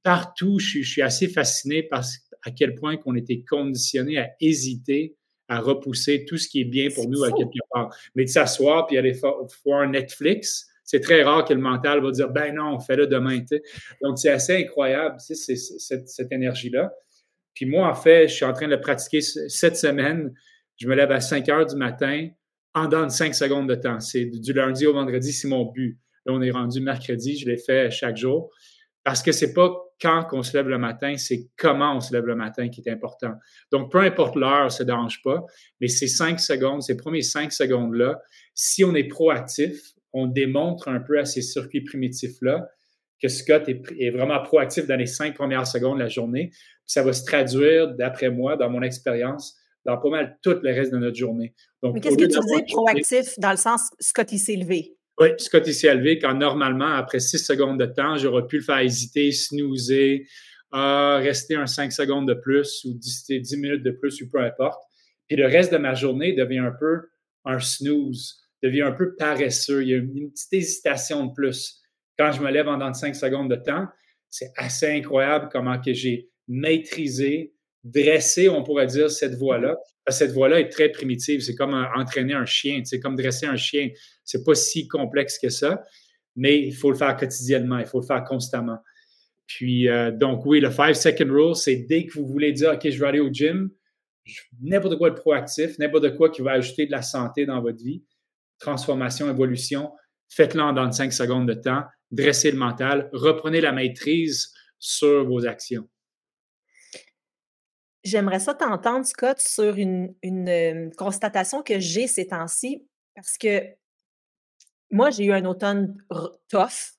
partout, 0.02 0.58
je, 0.58 0.81
suis 0.82 1.02
assez 1.02 1.28
fasciné 1.28 1.82
par 1.82 2.04
à 2.44 2.50
quel 2.50 2.75
point 2.75 2.96
qu'on 2.96 3.14
était 3.14 3.42
conditionné 3.48 4.19
à 4.19 4.31
hésiter 4.40 5.16
à 5.50 5.58
repousser 5.58 6.25
tout 6.25 6.38
ce 6.38 6.48
qui 6.48 6.60
est 6.60 6.64
bien 6.64 6.88
pour 6.94 7.08
nous 7.08 7.25
à 7.25 7.32
quelque 7.32 7.58
part. 7.72 7.92
Mais 8.14 8.25
de 8.25 8.30
s'asseoir 8.30 8.87
puis 8.87 8.97
aller 8.97 9.18
voir 9.64 9.88
Netflix, 9.88 10.68
c'est 10.85 11.00
très 11.00 11.25
rare 11.25 11.44
que 11.44 11.52
le 11.52 11.61
mental 11.61 12.00
va 12.00 12.11
dire 12.12 12.30
ben 12.30 12.54
non, 12.54 12.76
on 12.76 12.78
fait 12.78 12.97
le 12.97 13.09
demain. 13.09 13.40
Donc 14.00 14.18
c'est 14.18 14.30
assez 14.30 14.56
incroyable, 14.56 15.16
cette, 15.18 16.32
énergie-là. 16.32 16.92
Puis 17.52 17.66
moi, 17.66 17.88
en 17.88 17.94
fait, 17.94 18.28
je 18.28 18.35
suis 18.35 18.44
en 18.44 18.52
train 18.52 18.66
de 18.66 18.75
le 18.75 18.80
pratiquer 18.80 19.20
cette 19.20 19.76
semaine. 19.76 20.32
Je 20.76 20.87
me 20.87 20.94
lève 20.94 21.11
à 21.11 21.20
5 21.20 21.49
heures 21.49 21.66
du 21.66 21.76
matin 21.76 22.28
en 22.73 22.87
dans 22.87 23.09
5 23.09 23.35
secondes 23.35 23.68
de 23.68 23.75
temps. 23.75 23.99
C'est 23.99 24.26
du 24.26 24.52
lundi 24.52 24.87
au 24.87 24.92
vendredi, 24.92 25.32
c'est 25.32 25.49
mon 25.49 25.66
but. 25.66 25.99
Là, 26.26 26.32
on 26.32 26.42
est 26.42 26.52
rendu 26.52 26.80
mercredi, 26.80 27.37
je 27.37 27.49
l'ai 27.49 27.56
fait 27.56 27.90
chaque 27.90 28.16
jour. 28.16 28.50
Parce 29.02 29.20
que 29.20 29.32
c'est 29.32 29.52
pas 29.52 29.75
quand 30.00 30.26
on 30.33 30.42
se 30.42 30.57
lève 30.57 30.69
le 30.69 30.78
matin, 30.78 31.16
c'est 31.16 31.49
comment 31.57 31.97
on 31.97 32.00
se 32.00 32.12
lève 32.12 32.26
le 32.26 32.35
matin 32.35 32.69
qui 32.69 32.83
est 32.85 32.90
important. 32.90 33.35
Donc, 33.71 33.92
peu 33.92 33.99
importe 33.99 34.37
l'heure, 34.37 34.73
ça 34.73 34.85
ne 34.85 34.87
dérange 34.87 35.23
pas, 35.23 35.45
mais 35.80 35.88
ces 35.88 36.09
cinq 36.09 36.40
secondes, 36.40 36.83
ces 36.83 36.97
premiers 36.97 37.23
cinq 37.23 37.52
secondes-là, 37.52 38.21
si 38.54 38.85
on 38.85 38.95
est 38.95 39.09
proactif, 39.09 39.78
on 40.12 40.26
démontre 40.26 40.88
un 40.88 41.00
peu 41.00 41.19
à 41.19 41.25
ces 41.25 41.42
circuits 41.42 41.83
primitifs-là 41.83 42.69
que 43.23 43.28
Scott 43.28 43.69
est, 43.69 44.11
vraiment 44.11 44.42
proactif 44.42 44.87
dans 44.87 44.97
les 44.97 45.07
cinq 45.07 45.35
premières 45.35 45.66
secondes 45.66 45.99
de 45.99 46.02
la 46.02 46.09
journée. 46.09 46.50
ça 46.87 47.02
va 47.02 47.12
se 47.12 47.25
traduire, 47.25 47.95
d'après 47.95 48.30
moi, 48.30 48.57
dans 48.57 48.71
mon 48.71 48.83
expérience, 48.83 49.57
dans 49.85 49.99
pas 49.99 50.09
mal 50.09 50.38
tout 50.42 50.59
le 50.62 50.75
reste 50.75 50.92
de 50.92 50.99
notre 50.99 51.16
journée. 51.16 51.54
Donc, 51.83 51.95
Mais 51.95 52.00
qu'est-ce 52.00 52.16
que 52.16 52.25
tu 52.25 52.64
dis 52.64 52.73
proactif 52.73 53.38
dans 53.38 53.50
le 53.50 53.57
sens 53.57 53.90
Scott, 54.00 54.33
il 54.33 54.38
s'est 54.38 54.57
levé? 54.57 54.97
Oui, 55.21 55.29
Scott 55.37 55.67
ici 55.67 55.87
élevé 55.87 56.19
quand 56.19 56.33
normalement, 56.33 56.95
après 56.95 57.21
six 57.21 57.39
secondes 57.39 57.79
de 57.79 57.85
temps, 57.85 58.17
j'aurais 58.17 58.47
pu 58.47 58.57
le 58.57 58.62
faire 58.62 58.79
hésiter, 58.79 59.33
snoozer, 59.33 60.27
euh, 60.73 61.17
rester 61.17 61.57
un 61.57 61.67
cinq 61.67 61.93
secondes 61.93 62.27
de 62.27 62.33
plus 62.33 62.83
ou 62.87 62.95
dix, 62.95 63.55
minutes 63.59 63.83
de 63.83 63.91
plus 63.91 64.23
ou 64.23 64.31
peu 64.31 64.41
importe. 64.41 64.83
Puis 65.29 65.37
le 65.37 65.45
reste 65.47 65.73
de 65.73 65.77
ma 65.77 65.93
journée 65.93 66.33
devient 66.33 66.61
un 66.61 66.73
peu 66.73 67.03
un 67.45 67.59
snooze, 67.59 68.41
devient 68.62 68.81
un 68.81 68.93
peu 68.93 69.15
paresseux. 69.15 69.83
Il 69.83 69.89
y 69.91 69.95
a 69.95 69.99
une, 69.99 70.31
petite 70.31 70.55
hésitation 70.55 71.27
de 71.27 71.35
plus. 71.35 71.83
Quand 72.19 72.33
je 72.33 72.41
me 72.41 72.50
lève 72.50 72.69
en 72.69 72.95
cinq 72.95 73.15
secondes 73.15 73.50
de 73.50 73.57
temps, 73.57 73.89
c'est 74.31 74.50
assez 74.57 74.91
incroyable 74.91 75.50
comment 75.53 75.79
que 75.79 75.93
j'ai 75.93 76.31
maîtrisé, 76.49 77.53
dressé, 77.84 78.49
on 78.49 78.62
pourrait 78.62 78.87
dire, 78.87 79.10
cette 79.10 79.34
voie-là 79.34 79.76
cette 80.10 80.32
voie-là 80.32 80.60
est 80.60 80.68
très 80.68 80.90
primitive. 80.90 81.40
C'est 81.40 81.54
comme 81.54 81.75
entraîner 81.96 82.34
un 82.34 82.46
chien, 82.46 82.82
c'est 82.84 83.00
comme 83.00 83.16
dresser 83.16 83.46
un 83.46 83.56
chien. 83.56 83.90
C'est 84.25 84.44
pas 84.44 84.54
si 84.54 84.88
complexe 84.88 85.38
que 85.38 85.49
ça, 85.49 85.82
mais 86.37 86.58
il 86.60 86.75
faut 86.75 86.90
le 86.90 86.96
faire 86.96 87.16
quotidiennement, 87.16 87.78
il 87.78 87.87
faut 87.87 88.00
le 88.00 88.06
faire 88.06 88.25
constamment. 88.25 88.78
Puis, 89.46 89.88
euh, 89.88 90.12
donc, 90.12 90.46
oui, 90.46 90.60
le 90.60 90.70
5 90.70 90.94
second 90.94 91.32
rule, 91.32 91.56
c'est 91.56 91.76
dès 91.88 92.06
que 92.06 92.12
vous 92.14 92.26
voulez 92.26 92.52
dire, 92.52 92.72
OK, 92.72 92.88
je 92.88 92.99
vais 92.99 93.06
aller 93.06 93.20
au 93.20 93.32
gym, 93.32 93.70
n'importe 94.62 94.96
quoi 94.96 95.10
de 95.10 95.16
proactif, 95.16 95.76
n'importe 95.78 96.16
quoi 96.16 96.30
qui 96.30 96.40
va 96.40 96.52
ajouter 96.52 96.87
de 96.87 96.92
la 96.92 97.02
santé 97.02 97.46
dans 97.46 97.60
votre 97.60 97.82
vie, 97.82 98.04
transformation, 98.60 99.28
évolution, 99.28 99.90
faites-le 100.28 100.62
en 100.62 100.72
dans 100.72 100.90
5 100.90 101.12
secondes 101.12 101.49
de 101.49 101.54
temps, 101.54 101.82
dressez 102.12 102.52
le 102.52 102.58
mental, 102.58 103.10
reprenez 103.12 103.60
la 103.60 103.72
maîtrise 103.72 104.52
sur 104.78 105.25
vos 105.25 105.44
actions. 105.46 105.88
J'aimerais 108.02 108.40
ça 108.40 108.54
t'entendre, 108.54 109.04
Scott, 109.04 109.38
sur 109.40 109.76
une, 109.76 110.14
euh, 110.25 110.90
constatation 110.97 111.62
que 111.62 111.78
j'ai 111.78 112.07
ces 112.07 112.28
temps-ci, 112.28 112.87
parce 113.14 113.37
que 113.37 113.62
moi, 114.90 115.11
j'ai 115.11 115.25
eu 115.25 115.33
un 115.33 115.45
automne 115.45 115.97
tough. 116.49 116.97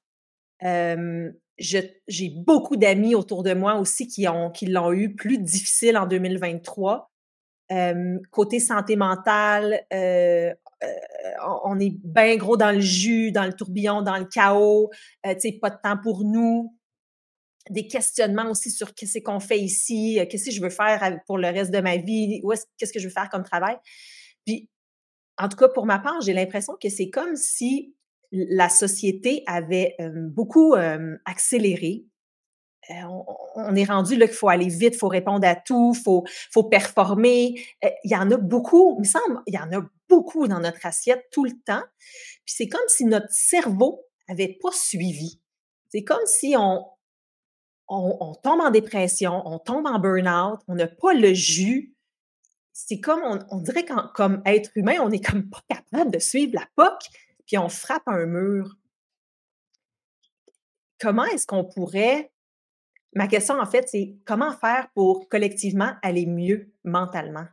j'ai 1.58 2.30
beaucoup 2.30 2.78
d'amis 2.78 3.16
autour 3.16 3.44
de 3.44 3.54
moi 3.54 3.76
aussi 3.76 4.08
qui 4.08 4.24
l'ont 4.26 4.52
qui 4.52 4.72
eu 4.94 5.16
plus 5.16 5.40
difficile 5.40 5.98
en 5.98 6.06
2023. 6.06 7.12
côté 8.32 8.60
santé 8.60 8.96
mentale, 8.96 9.84
euh, 9.92 10.54
euh, 10.84 10.88
on 11.64 11.80
est 11.80 11.94
bien 12.04 12.36
gros 12.38 12.58
dans 12.58 12.72
le 12.72 12.82
jus, 12.82 13.32
dans 13.32 13.46
le 13.46 13.54
tourbillon, 13.54 14.02
dans 14.02 14.18
le 14.18 14.26
chaos. 14.26 14.90
tu 15.24 15.40
sais, 15.40 15.52
pas 15.54 15.72
de 15.72 15.78
temps 15.82 15.98
pour 15.98 16.24
nous 16.24 16.76
des 17.70 17.88
questionnements 17.88 18.50
aussi 18.50 18.72
sur 18.72 18.94
qu'est-ce 18.94 19.20
qu'on 19.20 19.40
fait 19.40 19.60
ici, 19.60 20.20
euh, 20.20 20.26
qu'est-ce 20.30 20.46
que 20.46 20.52
je 20.52 20.62
veux 20.62 20.70
faire 20.70 21.20
pour 21.28 21.38
le 21.38 21.48
reste 21.48 21.72
de 21.72 21.80
ma 21.80 21.98
vie, 21.98 22.42
qu'est-ce 22.78 22.94
que 22.94 23.00
je 23.00 23.08
veux 23.08 23.14
faire 23.14 23.30
comme 23.30 23.44
travail. 23.44 23.78
Puis, 24.46 24.70
en 25.38 25.48
tout 25.50 25.58
cas, 25.58 25.70
pour 25.70 25.86
ma 25.86 26.00
part, 26.00 26.22
j'ai 26.22 26.34
l'impression 26.34 26.74
que 26.82 26.90
c'est 26.90 27.10
comme 27.10 27.36
si 27.36 27.96
la 28.32 28.70
société 28.70 29.44
avait 29.46 29.96
beaucoup 30.30 30.76
accéléré. 31.26 32.06
Euh, 32.90 32.94
on, 33.56 33.76
est 33.76 33.84
rendu 33.84 34.16
là 34.16 34.28
qu'il 34.28 34.36
faut 34.36 34.50
aller 34.50 34.68
vite, 34.68 34.96
il 34.96 34.98
faut 34.98 35.08
répondre 35.08 35.46
à 35.48 35.56
tout, 35.56 35.94
il 35.96 36.02
faut, 36.02 36.24
faut 36.52 36.64
performer. 36.64 37.62
Euh, 37.84 37.90
il 38.04 38.12
y 38.12 38.16
en 38.16 38.32
a 38.32 38.38
beaucoup, 38.38 38.96
il 38.98 39.02
me 39.02 39.06
semble, 39.06 39.42
il 39.46 39.54
y 39.54 39.60
en 39.60 39.72
a 39.72 39.86
beaucoup 40.10 40.48
dans 40.48 40.60
notre 40.60 40.84
assiette 40.86 41.26
tout 41.32 41.46
le 41.46 41.52
temps. 41.66 41.84
Puis 42.46 42.56
c'est 42.58 42.68
comme 42.68 42.82
si 42.88 43.06
notre 43.06 43.30
cerveau 43.30 44.04
avait 44.28 44.58
pas 44.62 44.72
suivi. 44.72 45.40
C'est 45.90 46.04
comme 46.04 46.26
si 46.26 46.56
on, 46.58 46.84
on, 47.92 48.34
tombe 48.36 48.62
en 48.62 48.72
dépression, 48.72 49.42
on 49.46 49.60
tombe 49.60 49.86
en 49.86 50.00
burn-out, 50.00 50.60
on 50.68 50.76
n'a 50.76 50.88
pas 50.88 51.14
le 51.14 51.34
jus. 51.34 51.94
C'est 52.72 53.00
comme, 53.00 53.22
on, 53.50 53.60
dirait 53.60 53.86
qu'en 53.86 54.08
comme 54.16 54.42
être 54.46 54.72
humain, 54.76 54.96
on 55.02 55.10
n'est 55.10 55.20
comme 55.20 55.50
pas 55.50 55.62
capable 55.70 56.12
de 56.12 56.20
suivre 56.20 56.54
la 56.56 56.68
POC, 56.76 57.00
puis 57.46 57.58
on 57.58 57.68
frappe 57.68 58.08
un 58.08 58.26
mur. 58.26 58.78
Comment 61.00 61.26
est-ce 61.26 61.46
qu'on 61.46 61.66
pourrait, 61.66 62.32
ma 63.14 63.28
question 63.28 63.60
en 63.60 63.66
fait, 63.66 63.90
c'est 63.90 64.16
comment 64.26 64.54
faire 64.54 64.88
pour 64.96 65.28
collectivement 65.28 65.94
aller 66.02 66.26
mieux 66.26 66.72
mentalement? 66.84 67.48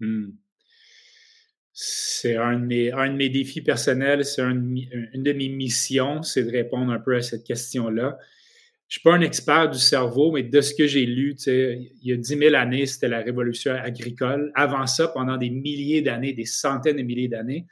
Hmm. 0.00 0.30
C'est 1.72 2.36
un, 2.36 2.58
de 2.58 2.66
mes, 2.66 2.90
un 2.90 3.08
de 3.08 3.16
mes 3.16 3.28
défis 3.28 3.62
personnels, 3.62 4.24
c'est 4.24 4.42
une 4.42 5.12
de 5.14 5.32
mes 5.32 5.48
missions, 5.48 6.22
c'est 6.22 6.42
de 6.42 6.50
répondre 6.50 6.92
un 6.92 6.98
peu 6.98 7.14
à 7.14 7.22
cette 7.22 7.44
question-là 7.44 8.18
je 8.90 8.98
suis 8.98 9.02
pas 9.04 9.14
un 9.14 9.20
expert 9.20 9.70
du 9.70 9.78
cerveau, 9.78 10.32
mais 10.32 10.42
de 10.42 10.60
ce 10.60 10.74
que 10.74 10.88
j'ai 10.88 11.06
lu, 11.06 11.36
il 11.46 11.90
y 12.02 12.12
a 12.12 12.16
10 12.16 12.38
000 12.38 12.56
années, 12.56 12.86
c'était 12.86 13.06
la 13.06 13.20
révolution 13.20 13.72
agricole. 13.72 14.50
Avant 14.56 14.84
ça, 14.88 15.06
pendant 15.06 15.36
des 15.36 15.48
milliers 15.48 16.02
d'années, 16.02 16.32
des 16.32 16.44
centaines 16.44 16.96
de 16.96 17.02
milliers 17.02 17.28
d'années, 17.28 17.68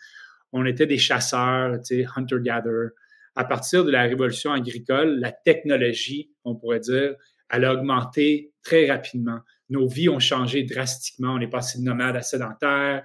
on 0.52 0.64
était 0.64 0.86
des 0.86 0.96
chasseurs, 0.96 1.80
hunter-gatherer. 2.16 2.90
À 3.34 3.44
partir 3.44 3.84
de 3.84 3.90
la 3.90 4.02
révolution 4.02 4.52
agricole, 4.52 5.18
la 5.18 5.32
technologie, 5.32 6.30
on 6.44 6.54
pourrait 6.54 6.78
dire, 6.78 7.16
elle 7.50 7.64
a 7.64 7.74
augmenté 7.74 8.52
très 8.62 8.88
rapidement. 8.88 9.40
Nos 9.70 9.88
vies 9.88 10.08
ont 10.08 10.20
changé 10.20 10.62
drastiquement. 10.62 11.34
On 11.34 11.40
est 11.40 11.50
passé 11.50 11.80
de 11.80 11.84
nomade 11.84 12.14
à 12.14 12.22
sédentaire. 12.22 13.02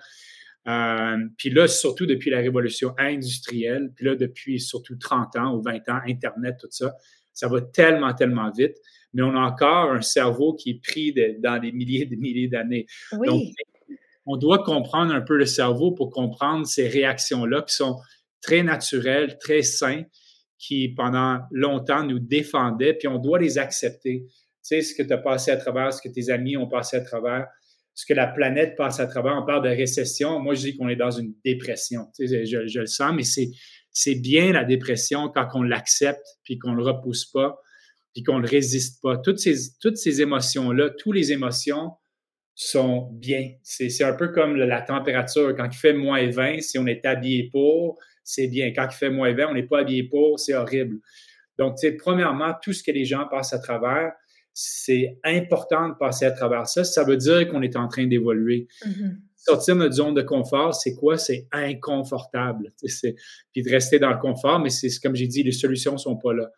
Euh, 0.68 1.18
puis 1.40 1.50
là, 1.50 1.68
surtout 1.68 2.06
depuis 2.06 2.30
la 2.30 2.38
révolution 2.38 2.94
industrielle, 3.00 3.92
puis 3.96 4.06
là, 4.06 4.16
depuis 4.16 4.60
surtout 4.60 4.98
30 4.98 5.36
ans 5.36 5.56
ou 5.56 5.64
20 5.64 5.90
ans, 5.90 6.00
Internet, 6.08 6.58
tout 6.62 6.68
ça, 6.70 6.94
ça 7.34 7.48
va 7.48 7.62
tellement, 7.62 8.14
tellement 8.14 8.52
vite, 8.52 8.76
mais 9.14 9.22
on 9.22 9.36
a 9.36 9.40
encore 9.40 9.92
un 9.92 10.02
cerveau 10.02 10.54
qui 10.54 10.72
est 10.72 10.82
pris 10.82 11.14
dans 11.40 11.60
des 11.60 11.72
milliers 11.72 12.02
et 12.02 12.06
des 12.06 12.16
milliers 12.16 12.48
d'années. 12.48 12.86
Donc, 13.12 13.44
on 14.26 14.38
doit 14.38 14.64
comprendre 14.64 15.14
un 15.14 15.22
peu 15.22 15.38
le 15.38 15.46
cerveau 15.46 15.92
pour 15.92 16.10
comprendre 16.10 16.66
ces 16.66 16.88
réactions-là 16.88 17.64
qui 17.64 17.76
sont 17.76 18.00
très 18.42 18.64
naturelles, 18.64 19.38
très 19.40 19.62
saines, 19.62 20.06
qui 20.58 20.90
pendant 20.90 21.42
longtemps 21.52 22.06
nous 22.06 22.20
défendaient, 22.20 22.94
puis 22.94 23.08
on 23.08 23.18
doit 23.18 23.40
les 23.40 23.58
accepter. 23.58 24.26
Tu 24.26 24.32
sais, 24.62 24.82
ce 24.82 24.96
que 24.96 25.04
tu 25.04 25.12
as 25.12 25.18
passé 25.18 25.52
à 25.52 25.58
travers, 25.58 25.94
ce 25.94 26.02
que 26.02 26.14
tes 26.14 26.30
amis 26.30 26.56
ont 26.56 26.68
passé 26.68 26.98
à 26.98 27.02
travers, 27.02 27.48
ce 27.94 28.06
que 28.06 28.14
la 28.14 28.28
planète 28.28 28.76
passe 28.78 29.00
à 29.00 29.08
travers. 29.08 29.38
On 29.42 29.46
parle 29.46 29.64
de 29.64 29.76
récession. 29.76 30.40
Moi, 30.40 30.56
je 30.56 30.62
dis 30.62 30.78
qu'on 30.78 30.88
est 30.88 30.96
dans 30.96 31.12
une 31.12 31.34
dépression. 31.44 32.08
Tu 32.16 32.28
sais, 32.28 32.46
je, 32.46 32.66
je 32.66 32.80
le 32.80 32.86
sens, 32.86 33.12
mais 33.14 33.24
c'est 33.24 33.50
c'est 33.94 34.16
bien 34.16 34.52
la 34.52 34.64
dépression 34.64 35.30
quand 35.30 35.48
on 35.54 35.62
l'accepte, 35.62 36.26
puis 36.44 36.58
qu'on 36.58 36.74
le 36.74 36.84
repousse 36.84 37.26
pas, 37.26 37.62
puis 38.14 38.24
qu'on 38.24 38.40
le 38.40 38.48
résiste 38.48 39.02
pas. 39.02 39.18
Toutes 39.18 39.40
ces, 39.40 39.78
toutes 39.80 39.98
ces 39.98 40.22
émotions-là, 40.22 40.90
toutes 40.90 41.16
les 41.16 41.32
émotions 41.32 41.92
sont 42.56 43.10
bien. 43.14 43.52
C'est 43.64 44.04
un 44.04 44.14
peu 44.14 44.30
comme 44.30 44.56
la 44.56 44.82
température. 44.82 45.56
Quand 45.56 45.68
il 45.72 45.78
fait 45.78 45.94
moins 45.94 46.28
20, 46.30 46.62
si 46.62 46.78
on 46.78 46.88
est 46.88 47.06
habillé 47.06 47.50
pour, 47.52 47.98
c'est 48.24 48.48
bien. 48.48 48.72
Quand 48.74 48.88
il 48.92 48.96
fait 48.96 49.10
moins 49.10 49.34
20, 49.34 49.48
on 49.50 49.54
n'est 49.54 49.64
pas 49.64 49.80
habillé 49.80 50.04
pour, 50.04 50.40
c'est 50.40 50.54
horrible. 50.54 50.98
Donc, 51.58 51.78
premièrement, 52.00 52.54
tout 52.62 52.74
ce 52.74 52.84
que 52.84 52.92
les 52.92 53.06
gens 53.06 53.28
passent 53.30 53.54
à 53.54 53.60
travers, 53.60 54.12
c'est 54.54 55.20
important 55.24 55.90
de 55.90 55.96
passer 55.96 56.26
à 56.26 56.32
travers 56.32 56.68
ça. 56.68 56.84
Ça 56.84 57.04
veut 57.04 57.18
dire 57.18 57.48
qu'on 57.48 57.62
est 57.62 57.76
en 57.76 57.88
train 57.88 58.06
d'évoluer. 58.06 58.68
Mm-hmm 58.86 59.18
sortir 59.46 59.76
notre 59.76 59.96
zone 59.96 60.14
de 60.14 60.22
confort, 60.22 60.74
c'est 60.74 60.96
quoi? 60.96 61.18
C'est 61.18 61.48
inconfortable. 61.52 62.74
Puis 63.52 63.64
de 63.64 63.70
rester 63.70 64.00
dans 64.00 64.12
le 64.12 64.20
confort, 64.20 64.60
mais 64.60 64.70
c'est 64.70 64.90
comme 65.02 65.16
j'ai 65.16 65.28
dit, 65.28 65.44
les 65.44 65.52
solutions 65.52 65.94
ne 65.94 65.98
sont 65.98 66.18
pas 66.18 66.34
là. 66.34 66.50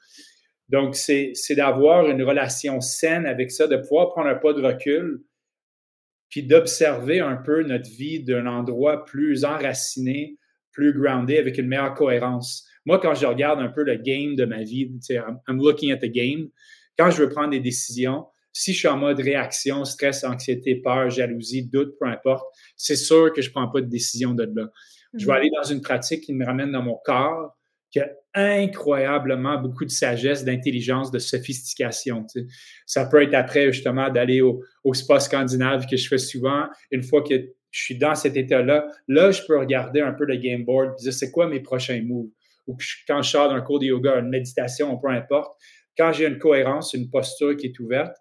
Donc, 0.69 0.95
c'est 0.95 1.33
d'avoir 1.51 2.07
une 2.09 2.23
relation 2.23 2.81
saine 2.81 3.25
avec 3.25 3.51
ça, 3.51 3.67
de 3.67 3.77
pouvoir 3.77 4.09
prendre 4.09 4.29
un 4.29 4.35
pas 4.35 4.53
de 4.53 4.61
recul, 4.61 5.23
puis 6.29 6.43
d'observer 6.43 7.19
un 7.19 7.35
peu 7.35 7.63
notre 7.63 7.89
vie 7.89 8.23
d'un 8.23 8.47
endroit 8.47 9.05
plus 9.05 9.45
enraciné, 9.45 10.37
plus 10.71 10.91
groundé, 10.91 11.37
avec 11.37 11.57
une 11.57 11.67
meilleure 11.67 11.93
cohérence. 11.93 12.67
Moi, 12.85 12.99
quand 12.99 13.13
je 13.13 13.25
regarde 13.25 13.59
un 13.59 13.69
peu 13.69 13.83
le 13.83 13.95
game 13.95 14.35
de 14.35 14.45
ma 14.45 14.63
vie, 14.63 14.91
I'm 15.09 15.57
looking 15.57 15.91
at 15.91 15.97
the 15.97 16.11
game, 16.11 16.49
quand 16.97 17.11
je 17.11 17.23
veux 17.23 17.29
prendre 17.29 17.51
des 17.51 17.59
décisions, 17.59 18.25
si 18.57 18.71
je 18.71 18.79
suis 18.79 18.87
en 18.87 18.97
mode 18.97 19.19
réaction, 19.19 19.83
stress, 19.83 20.23
anxiété, 20.23 20.75
peur, 20.75 21.09
jalousie, 21.09 21.65
doute, 21.65 21.95
peu 21.99 22.07
importe, 22.07 22.45
c'est 22.77 22.95
sûr 22.95 23.33
que 23.33 23.41
je 23.41 23.49
ne 23.49 23.53
prends 23.53 23.67
pas 23.67 23.81
de 23.81 23.87
décision 23.87 24.33
de 24.33 24.43
là. 24.43 24.69
Je 25.13 25.25
vais 25.25 25.33
mhm. 25.33 25.37
aller 25.37 25.49
dans 25.49 25.63
une 25.63 25.81
pratique 25.81 26.21
qui 26.23 26.33
me 26.33 26.45
ramène 26.45 26.71
dans 26.71 26.81
mon 26.81 26.97
corps, 27.03 27.53
qui 27.91 27.99
a 27.99 28.09
incroyablement 28.33 29.57
beaucoup 29.57 29.83
de 29.83 29.89
sagesse, 29.89 30.45
d'intelligence, 30.45 31.11
de 31.11 31.19
sophistication. 31.19 32.25
Ça 32.85 33.05
peut 33.07 33.23
être 33.23 33.33
après, 33.33 33.73
justement, 33.73 34.09
d'aller 34.09 34.39
au, 34.39 34.63
spa 34.93 35.19
scandinave 35.19 35.85
que 35.85 35.97
je 35.97 36.07
fais 36.07 36.17
souvent. 36.17 36.67
Une 36.91 37.03
fois 37.03 37.23
que 37.23 37.35
je 37.71 37.83
suis 37.83 37.97
dans 37.97 38.15
cet 38.15 38.37
état-là, 38.37 38.87
là, 39.09 39.31
je 39.31 39.41
peux 39.45 39.59
regarder 39.59 39.99
un 39.99 40.13
peu 40.13 40.23
le 40.23 40.37
game 40.37 40.63
board 40.63 40.93
et 40.97 41.03
dire 41.03 41.13
c'est 41.13 41.31
quoi 41.31 41.47
mes 41.49 41.59
prochains 41.59 42.01
moves? 42.01 42.29
Ou 42.67 42.77
quand 43.05 43.21
je 43.21 43.29
sors 43.29 43.49
d'un 43.49 43.59
cours 43.59 43.79
de 43.79 43.87
yoga, 43.87 44.17
une 44.19 44.29
méditation, 44.29 44.97
peu 44.97 45.09
importe, 45.09 45.59
quand 45.97 46.13
j'ai 46.13 46.25
une 46.25 46.39
cohérence, 46.39 46.93
une 46.93 47.09
posture 47.09 47.57
qui 47.57 47.67
est 47.67 47.79
ouverte, 47.79 48.15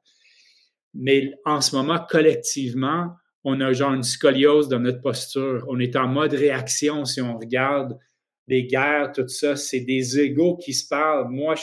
mais 0.95 1.33
en 1.45 1.61
ce 1.61 1.75
moment, 1.75 1.99
collectivement, 2.09 3.11
on 3.43 3.61
a 3.61 3.73
genre 3.73 3.93
une 3.93 4.03
scoliose 4.03 4.69
dans 4.69 4.81
notre 4.81 5.01
posture. 5.01 5.65
On 5.69 5.79
est 5.79 5.97
en 5.97 6.09
mode 6.09 6.33
réaction 6.33 7.05
si 7.05 7.21
on 7.21 7.37
regarde 7.37 7.99
les 8.47 8.67
guerres, 8.67 9.13
tout 9.13 9.29
ça. 9.29 9.57
C'est 9.57 9.81
des 9.81 10.21
égaux 10.21 10.57
qui 10.57 10.73
se 10.73 10.87
parlent. 10.89 11.29
Moi, 11.31 11.55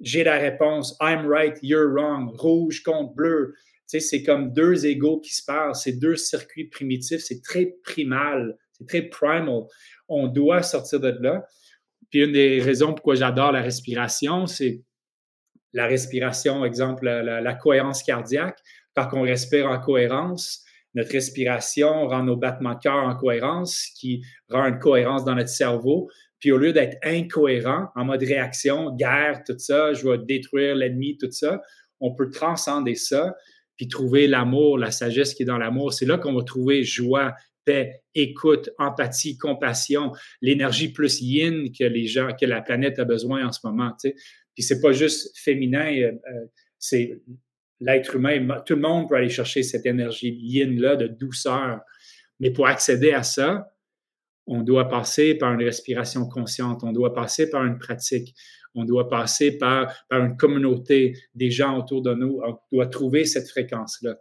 j'ai 0.00 0.24
la 0.24 0.38
réponse. 0.38 0.96
I'm 1.00 1.26
right, 1.26 1.56
you're 1.62 1.90
wrong. 1.90 2.30
Rouge 2.38 2.82
contre 2.82 3.14
bleu. 3.14 3.54
Tu 3.88 3.98
sais, 3.98 4.00
c'est 4.00 4.22
comme 4.22 4.52
deux 4.52 4.86
égaux 4.86 5.20
qui 5.20 5.34
se 5.34 5.44
parlent. 5.44 5.74
C'est 5.74 5.98
deux 5.98 6.16
circuits 6.16 6.68
primitifs. 6.68 7.20
C'est 7.20 7.42
très 7.42 7.74
primal. 7.82 8.56
C'est 8.72 8.86
très 8.86 9.02
primal. 9.02 9.62
On 10.08 10.28
doit 10.28 10.62
sortir 10.62 11.00
de 11.00 11.16
là. 11.20 11.46
Puis 12.10 12.24
une 12.24 12.32
des 12.32 12.60
raisons 12.60 12.92
pourquoi 12.92 13.14
j'adore 13.14 13.52
la 13.52 13.62
respiration, 13.62 14.46
c'est 14.46 14.82
la 15.72 15.86
respiration, 15.86 16.64
exemple, 16.64 17.04
la, 17.06 17.54
cohérence 17.54 18.02
cardiaque. 18.02 18.58
Quand 18.94 19.08
on 19.12 19.22
respire 19.22 19.66
en 19.70 19.78
cohérence, 19.78 20.64
notre 20.94 21.12
respiration 21.12 22.08
rend 22.08 22.24
nos 22.24 22.36
battements 22.36 22.74
de 22.74 22.80
cœur 22.80 23.04
en 23.04 23.14
cohérence, 23.14 23.86
qui 23.96 24.24
rend 24.48 24.66
une 24.66 24.78
cohérence 24.78 25.24
dans 25.24 25.34
notre 25.34 25.48
cerveau. 25.48 26.08
Puis 26.40 26.52
au 26.52 26.58
lieu 26.58 26.72
d'être 26.72 26.96
incohérent, 27.04 27.88
en 27.94 28.04
mode 28.04 28.22
réaction, 28.22 28.94
guerre, 28.96 29.42
tout 29.46 29.58
ça, 29.58 29.92
je 29.92 30.08
vais 30.08 30.18
détruire 30.18 30.74
l'ennemi, 30.74 31.16
tout 31.18 31.30
ça, 31.30 31.60
on 32.00 32.14
peut 32.14 32.30
transcender 32.30 32.94
ça, 32.94 33.36
puis 33.76 33.88
trouver 33.88 34.26
l'amour, 34.26 34.78
la 34.78 34.90
sagesse 34.90 35.34
qui 35.34 35.42
est 35.42 35.46
dans 35.46 35.58
l'amour. 35.58 35.92
C'est 35.92 36.06
là 36.06 36.18
qu'on 36.18 36.34
va 36.34 36.42
trouver 36.42 36.82
joie, 36.82 37.34
paix, 37.64 38.02
écoute, 38.14 38.70
empathie, 38.78 39.38
compassion, 39.38 40.12
l'énergie 40.40 40.92
plus 40.92 41.20
yin 41.20 41.70
que 41.72 41.84
les 41.84 42.06
gens, 42.06 42.30
que 42.38 42.46
la 42.46 42.62
planète 42.62 42.98
a 42.98 43.04
besoin 43.04 43.46
en 43.46 43.52
ce 43.52 43.60
moment. 43.64 43.92
Puis 44.54 44.62
c'est 44.62 44.80
pas 44.80 44.92
juste 44.92 45.36
féminin, 45.38 45.92
euh, 45.92 46.12
euh, 46.12 46.46
c'est 46.78 47.20
l'être 47.80 48.16
humain. 48.16 48.60
Tout 48.66 48.74
le 48.74 48.82
monde 48.82 49.08
peut 49.08 49.16
aller 49.16 49.30
chercher 49.30 49.62
cette 49.62 49.86
énergie 49.86 50.32
yin-là 50.32 50.96
de 50.96 51.06
douceur. 51.06 51.80
Mais 52.38 52.50
pour 52.50 52.66
accéder 52.66 53.12
à 53.12 53.22
ça, 53.22 53.72
on 54.46 54.62
doit 54.62 54.88
passer 54.88 55.34
par 55.34 55.52
une 55.52 55.62
respiration 55.62 56.26
consciente, 56.28 56.82
on 56.82 56.92
doit 56.92 57.14
passer 57.14 57.48
par 57.48 57.64
une 57.64 57.78
pratique, 57.78 58.34
on 58.74 58.84
doit 58.84 59.08
passer 59.08 59.58
par, 59.58 59.92
par 60.08 60.24
une 60.24 60.36
communauté, 60.36 61.16
des 61.34 61.50
gens 61.50 61.78
autour 61.78 62.02
de 62.02 62.14
nous. 62.14 62.40
On 62.44 62.58
doit 62.72 62.86
trouver 62.86 63.24
cette 63.24 63.48
fréquence-là. 63.48 64.16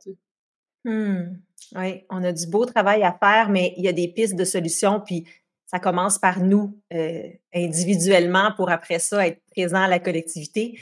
Hmm. 0.86 1.38
Oui, 1.76 2.02
on 2.10 2.24
a 2.24 2.32
du 2.32 2.48
beau 2.48 2.66
travail 2.66 3.04
à 3.04 3.16
faire, 3.20 3.50
mais 3.50 3.74
il 3.78 3.84
y 3.84 3.88
a 3.88 3.94
des 3.94 4.08
pistes 4.08 4.36
de 4.36 4.46
solutions, 4.46 5.02
puis 5.02 5.26
ça 5.70 5.80
commence 5.80 6.18
par 6.18 6.40
nous 6.40 6.80
euh, 6.94 7.30
individuellement 7.54 8.52
pour 8.56 8.72
après 8.72 9.00
ça 9.00 9.28
être 9.28 9.42
présent 9.52 9.82
à 9.82 9.88
la 9.88 10.00
collectivité. 10.00 10.80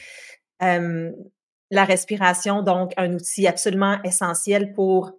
la 0.59 1.83
respiration, 1.83 2.61
donc, 2.61 2.93
un 2.95 3.13
outil 3.13 3.45
absolument 3.45 4.01
essentiel 4.03 4.73
pour 4.73 5.11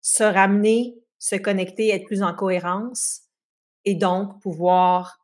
se 0.00 0.24
ramener, 0.24 0.94
se 1.18 1.36
connecter, 1.36 1.90
être 1.90 2.06
plus 2.06 2.22
en 2.22 2.32
cohérence 2.32 3.22
et 3.84 3.94
donc 3.94 4.40
pouvoir 4.40 5.18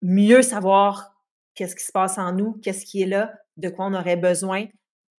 mieux 0.00 0.42
savoir 0.42 1.12
qu'est-ce 1.54 1.76
qui 1.76 1.84
se 1.84 1.92
passe 1.92 2.18
en 2.18 2.32
nous, 2.32 2.54
qu'est-ce 2.62 2.86
qui 2.86 3.02
est 3.02 3.06
là, 3.06 3.32
de 3.56 3.68
quoi 3.68 3.86
on 3.86 3.94
aurait 3.94 4.16
besoin, 4.16 4.66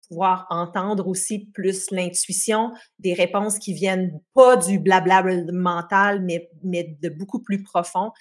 pouvoir 0.10 0.48
entendre 0.50 1.08
aussi 1.08 1.46
plus 1.54 1.92
l'intuition, 1.92 2.74
des 2.98 3.14
réponses 3.14 3.60
qui 3.60 3.74
viennent 3.74 4.20
pas 4.34 4.58
du 4.58 4.80
blabla 4.80 5.24
mental, 5.54 6.22
mais, 6.24 6.50
mais 6.64 6.98
de 7.02 7.10
beaucoup 7.10 7.42
plus 7.42 7.64
profond. 7.64 8.12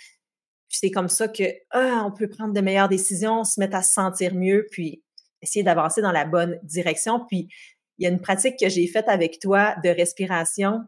Puis 0.68 0.78
c'est 0.80 0.90
comme 0.90 1.08
ça 1.08 1.28
que 1.28 1.44
ah, 1.70 2.04
on 2.06 2.12
peut 2.12 2.28
prendre 2.28 2.52
de 2.52 2.60
meilleures 2.60 2.90
décisions, 2.90 3.42
se 3.42 3.58
mettre 3.58 3.76
à 3.76 3.82
se 3.82 3.94
sentir 3.94 4.34
mieux, 4.34 4.66
puis 4.70 5.02
essayer 5.40 5.62
d'avancer 5.62 6.02
dans 6.02 6.12
la 6.12 6.26
bonne 6.26 6.58
direction. 6.62 7.24
Puis 7.26 7.48
il 7.96 8.04
y 8.04 8.06
a 8.06 8.10
une 8.10 8.20
pratique 8.20 8.58
que 8.58 8.68
j'ai 8.68 8.86
faite 8.86 9.08
avec 9.08 9.40
toi 9.40 9.74
de 9.82 9.88
respiration 9.88 10.82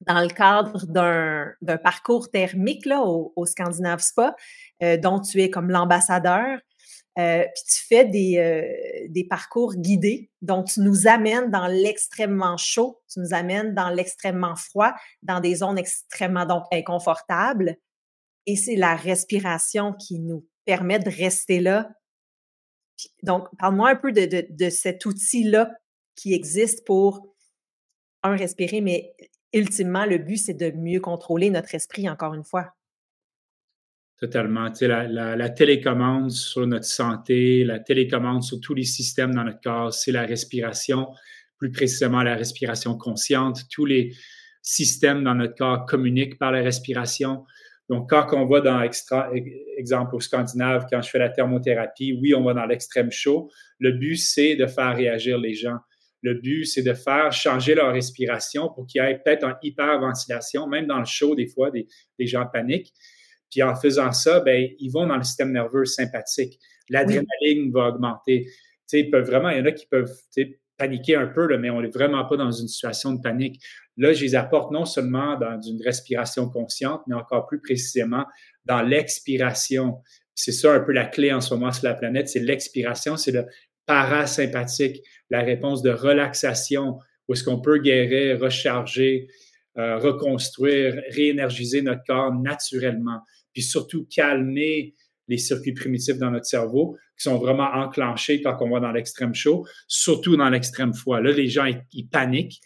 dans 0.00 0.20
le 0.20 0.28
cadre 0.28 0.86
d'un 0.86 1.78
parcours 1.78 2.30
thermique 2.30 2.86
là, 2.86 3.02
au, 3.02 3.32
au 3.36 3.46
Scandinave 3.46 4.00
Spa, 4.00 4.34
euh, 4.82 4.96
dont 4.96 5.20
tu 5.20 5.40
es 5.42 5.50
comme 5.50 5.70
l'ambassadeur. 5.70 6.58
Euh, 7.18 7.44
puis 7.54 7.62
tu 7.68 7.86
fais 7.86 8.04
des, 8.04 8.38
euh, 8.38 9.06
des 9.08 9.24
parcours 9.24 9.74
guidés, 9.76 10.30
donc 10.42 10.66
tu 10.66 10.80
nous 10.80 11.06
amènes 11.06 11.50
dans 11.50 11.68
l'extrêmement 11.68 12.56
chaud, 12.56 13.00
tu 13.08 13.20
nous 13.20 13.34
amènes 13.34 13.72
dans 13.72 13.88
l'extrêmement 13.88 14.56
froid, 14.56 14.92
dans 15.22 15.38
des 15.40 15.56
zones 15.56 15.78
extrêmement 15.78 16.44
donc 16.44 16.64
inconfortables. 16.72 17.76
Et 18.46 18.56
c'est 18.56 18.76
la 18.76 18.96
respiration 18.96 19.92
qui 19.92 20.18
nous 20.18 20.44
permet 20.64 20.98
de 20.98 21.08
rester 21.08 21.60
là. 21.60 21.88
Donc, 23.22 23.48
parle-moi 23.58 23.90
un 23.90 23.96
peu 23.96 24.12
de, 24.12 24.26
de, 24.26 24.46
de 24.50 24.70
cet 24.70 25.06
outil-là 25.06 25.70
qui 26.16 26.32
existe 26.34 26.84
pour, 26.84 27.34
un, 28.24 28.36
respirer, 28.36 28.80
mais 28.80 29.14
ultimement, 29.52 30.04
le 30.04 30.18
but, 30.18 30.38
c'est 30.38 30.54
de 30.54 30.70
mieux 30.70 31.00
contrôler 31.00 31.50
notre 31.50 31.74
esprit, 31.74 32.08
encore 32.08 32.34
une 32.34 32.44
fois. 32.44 32.74
Totalement. 34.24 34.70
La, 34.80 35.50
télécommande 35.50 36.30
sur 36.30 36.66
notre 36.66 36.86
santé, 36.86 37.62
la 37.62 37.78
télécommande 37.78 38.42
sur 38.42 38.58
tous 38.58 38.72
les 38.72 38.84
systèmes 38.84 39.34
dans 39.34 39.44
notre 39.44 39.60
corps, 39.60 39.92
c'est 39.92 40.12
la 40.12 40.24
respiration, 40.24 41.08
plus 41.58 41.70
précisément 41.70 42.22
la 42.22 42.34
respiration 42.34 42.96
consciente. 42.96 43.68
Tous 43.70 43.84
les 43.84 44.14
systèmes 44.62 45.24
dans 45.24 45.34
notre 45.34 45.56
corps 45.56 45.84
communiquent 45.84 46.38
par 46.38 46.52
la 46.52 46.62
respiration. 46.62 47.44
Donc, 47.90 48.08
quand 48.08 48.28
on 48.32 48.46
va 48.46 48.62
dans 48.62 48.80
extra, 48.80 49.30
exemple 49.76 50.16
au 50.16 50.20
Scandinave, 50.20 50.86
quand 50.90 51.02
je 51.02 51.10
fais 51.10 51.18
la 51.18 51.28
thermothérapie, 51.28 52.18
oui, 52.18 52.34
on 52.34 52.44
va 52.44 52.54
dans 52.54 52.64
l'extrême 52.64 53.12
chaud. 53.12 53.50
Le 53.78 53.92
but, 53.92 54.16
c'est 54.16 54.56
de 54.56 54.66
faire 54.66 54.96
réagir 54.96 55.36
les 55.36 55.52
gens. 55.52 55.76
Le 56.22 56.32
but, 56.32 56.64
c'est 56.64 56.82
de 56.82 56.94
faire 56.94 57.30
changer 57.30 57.74
leur 57.74 57.92
respiration 57.92 58.70
pour 58.74 58.86
qu'il 58.86 59.02
y 59.02 59.04
ait 59.04 59.20
peut-être 59.22 59.44
une 59.44 59.56
hyperventilation, 59.62 60.66
même 60.66 60.86
dans 60.86 61.00
le 61.00 61.04
chaud, 61.04 61.34
des 61.34 61.46
fois, 61.46 61.70
des, 61.70 61.86
des 62.18 62.26
gens 62.26 62.46
paniquent. 62.50 62.94
Puis 63.54 63.62
en 63.62 63.76
faisant 63.76 64.10
ça, 64.10 64.40
ben, 64.40 64.68
ils 64.80 64.90
vont 64.90 65.06
dans 65.06 65.16
le 65.16 65.22
système 65.22 65.52
nerveux 65.52 65.84
sympathique. 65.84 66.58
L'adrénaline 66.88 67.70
va 67.70 67.90
augmenter. 67.90 68.48
ils 68.92 69.10
peuvent 69.10 69.24
vraiment, 69.24 69.48
il 69.50 69.58
y 69.58 69.60
en 69.60 69.64
a 69.64 69.70
qui 69.70 69.86
peuvent 69.86 70.12
paniquer 70.76 71.14
un 71.14 71.28
peu, 71.28 71.46
là, 71.46 71.56
mais 71.56 71.70
on 71.70 71.80
n'est 71.80 71.86
vraiment 71.86 72.24
pas 72.24 72.36
dans 72.36 72.50
une 72.50 72.66
situation 72.66 73.12
de 73.12 73.20
panique. 73.22 73.62
Là, 73.96 74.12
je 74.12 74.24
les 74.24 74.34
apporte 74.34 74.72
non 74.72 74.84
seulement 74.84 75.38
dans 75.38 75.62
une 75.62 75.80
respiration 75.84 76.50
consciente, 76.50 77.02
mais 77.06 77.14
encore 77.14 77.46
plus 77.46 77.60
précisément 77.60 78.24
dans 78.64 78.82
l'expiration. 78.82 79.98
C'est 80.34 80.50
ça 80.50 80.74
un 80.74 80.80
peu 80.80 80.90
la 80.90 81.04
clé 81.04 81.32
en 81.32 81.40
ce 81.40 81.54
moment 81.54 81.70
sur 81.70 81.84
la 81.84 81.94
planète, 81.94 82.28
c'est 82.28 82.40
l'expiration, 82.40 83.16
c'est 83.16 83.30
le 83.30 83.46
parasympathique, 83.86 85.00
la 85.30 85.42
réponse 85.42 85.80
de 85.82 85.90
relaxation, 85.90 86.98
où 87.28 87.34
est-ce 87.34 87.44
qu'on 87.44 87.60
peut 87.60 87.78
guérir, 87.78 88.40
recharger, 88.40 89.28
euh, 89.78 89.98
reconstruire, 89.98 91.00
réénergiser 91.10 91.82
notre 91.82 92.02
corps 92.04 92.34
naturellement 92.34 93.20
puis 93.54 93.62
surtout 93.62 94.06
calmer 94.10 94.94
les 95.28 95.38
circuits 95.38 95.72
primitifs 95.72 96.18
dans 96.18 96.30
notre 96.30 96.44
cerveau 96.44 96.96
qui 97.16 97.22
sont 97.22 97.38
vraiment 97.38 97.70
enclenchés 97.72 98.42
quand 98.42 98.56
on 98.60 98.70
va 98.70 98.80
dans 98.80 98.92
l'extrême 98.92 99.34
chaud, 99.34 99.66
surtout 99.86 100.36
dans 100.36 100.50
l'extrême 100.50 100.92
froid. 100.92 101.20
Là, 101.20 101.32
les 101.32 101.48
gens, 101.48 101.66
ils, 101.92 102.08
paniquent. 102.08 102.60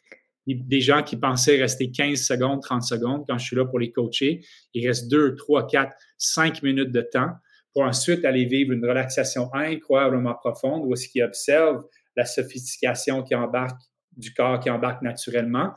Des 0.46 0.80
gens 0.80 1.02
qui 1.02 1.16
pensaient 1.16 1.56
rester 1.56 1.90
15 1.90 2.20
secondes, 2.20 2.62
30 2.62 2.82
secondes, 2.82 3.24
quand 3.28 3.36
je 3.36 3.44
suis 3.44 3.56
là 3.56 3.66
pour 3.66 3.78
les 3.78 3.92
coacher, 3.92 4.40
il 4.72 4.86
reste 4.86 5.10
2, 5.10 5.36
3, 5.36 5.66
4, 5.66 5.92
5 6.16 6.62
minutes 6.62 6.90
de 6.90 7.02
temps 7.02 7.30
pour 7.74 7.82
ensuite 7.82 8.24
aller 8.24 8.46
vivre 8.46 8.72
une 8.72 8.84
relaxation 8.84 9.52
incroyablement 9.52 10.34
profonde 10.34 10.86
où 10.86 10.94
est-ce 10.94 11.08
qu'ils 11.08 11.22
observent 11.22 11.84
la 12.16 12.24
sophistication 12.24 13.22
qui 13.22 13.34
embarque 13.34 13.78
du 14.16 14.32
corps, 14.32 14.58
qui 14.58 14.70
embarque 14.70 15.02
naturellement, 15.02 15.72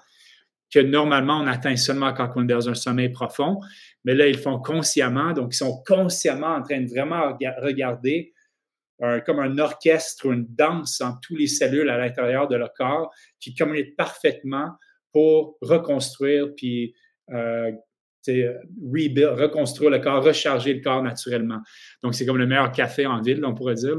que 0.74 0.80
normalement 0.80 1.40
on 1.40 1.48
atteint 1.48 1.76
seulement 1.76 2.14
quand 2.14 2.30
on 2.36 2.44
est 2.44 2.48
dans 2.48 2.70
un 2.70 2.74
sommeil 2.74 3.10
profond 3.10 3.60
mais 4.04 4.16
là, 4.16 4.28
ils 4.28 4.38
font 4.38 4.60
consciemment. 4.60 5.34
Donc, 5.34 5.54
ils 5.54 5.58
sont 5.58 5.84
consciemment 5.86 6.56
en 6.56 6.62
train 6.62 6.82
de 6.82 6.90
vraiment 6.90 7.38
regarder 7.62 8.34
comme 9.26 9.40
un 9.40 9.58
orchestre 9.58 10.28
ou 10.28 10.34
une 10.34 10.46
danse 10.48 11.02
en 11.02 11.18
tous 11.24 11.36
les 11.36 11.48
cellules 11.48 11.90
à 11.90 11.98
l'intérieur 11.98 12.48
de 12.48 12.56
leur 12.56 12.72
corps 12.74 13.12
qui 13.40 13.56
communiquent 13.56 13.96
parfaitement 13.96 14.74
pour 15.12 15.58
reconstruire 15.62 16.50
puis 16.56 16.94
euh, 17.32 17.72
reconstruire 18.28 19.90
le 19.90 19.98
corps, 19.98 20.24
recharger 20.24 20.76
le 20.76 20.82
corps 20.82 21.02
naturellement. 21.02 21.60
Donc, 22.04 22.14
c'est 22.14 22.28
comme 22.28 22.38
le 22.38 22.46
meilleur 22.46 22.72
café 22.72 23.08
en 23.08 23.22
ville, 23.22 23.44
on 23.44 23.56
pourrait 23.56 23.76
dire. 23.76 23.98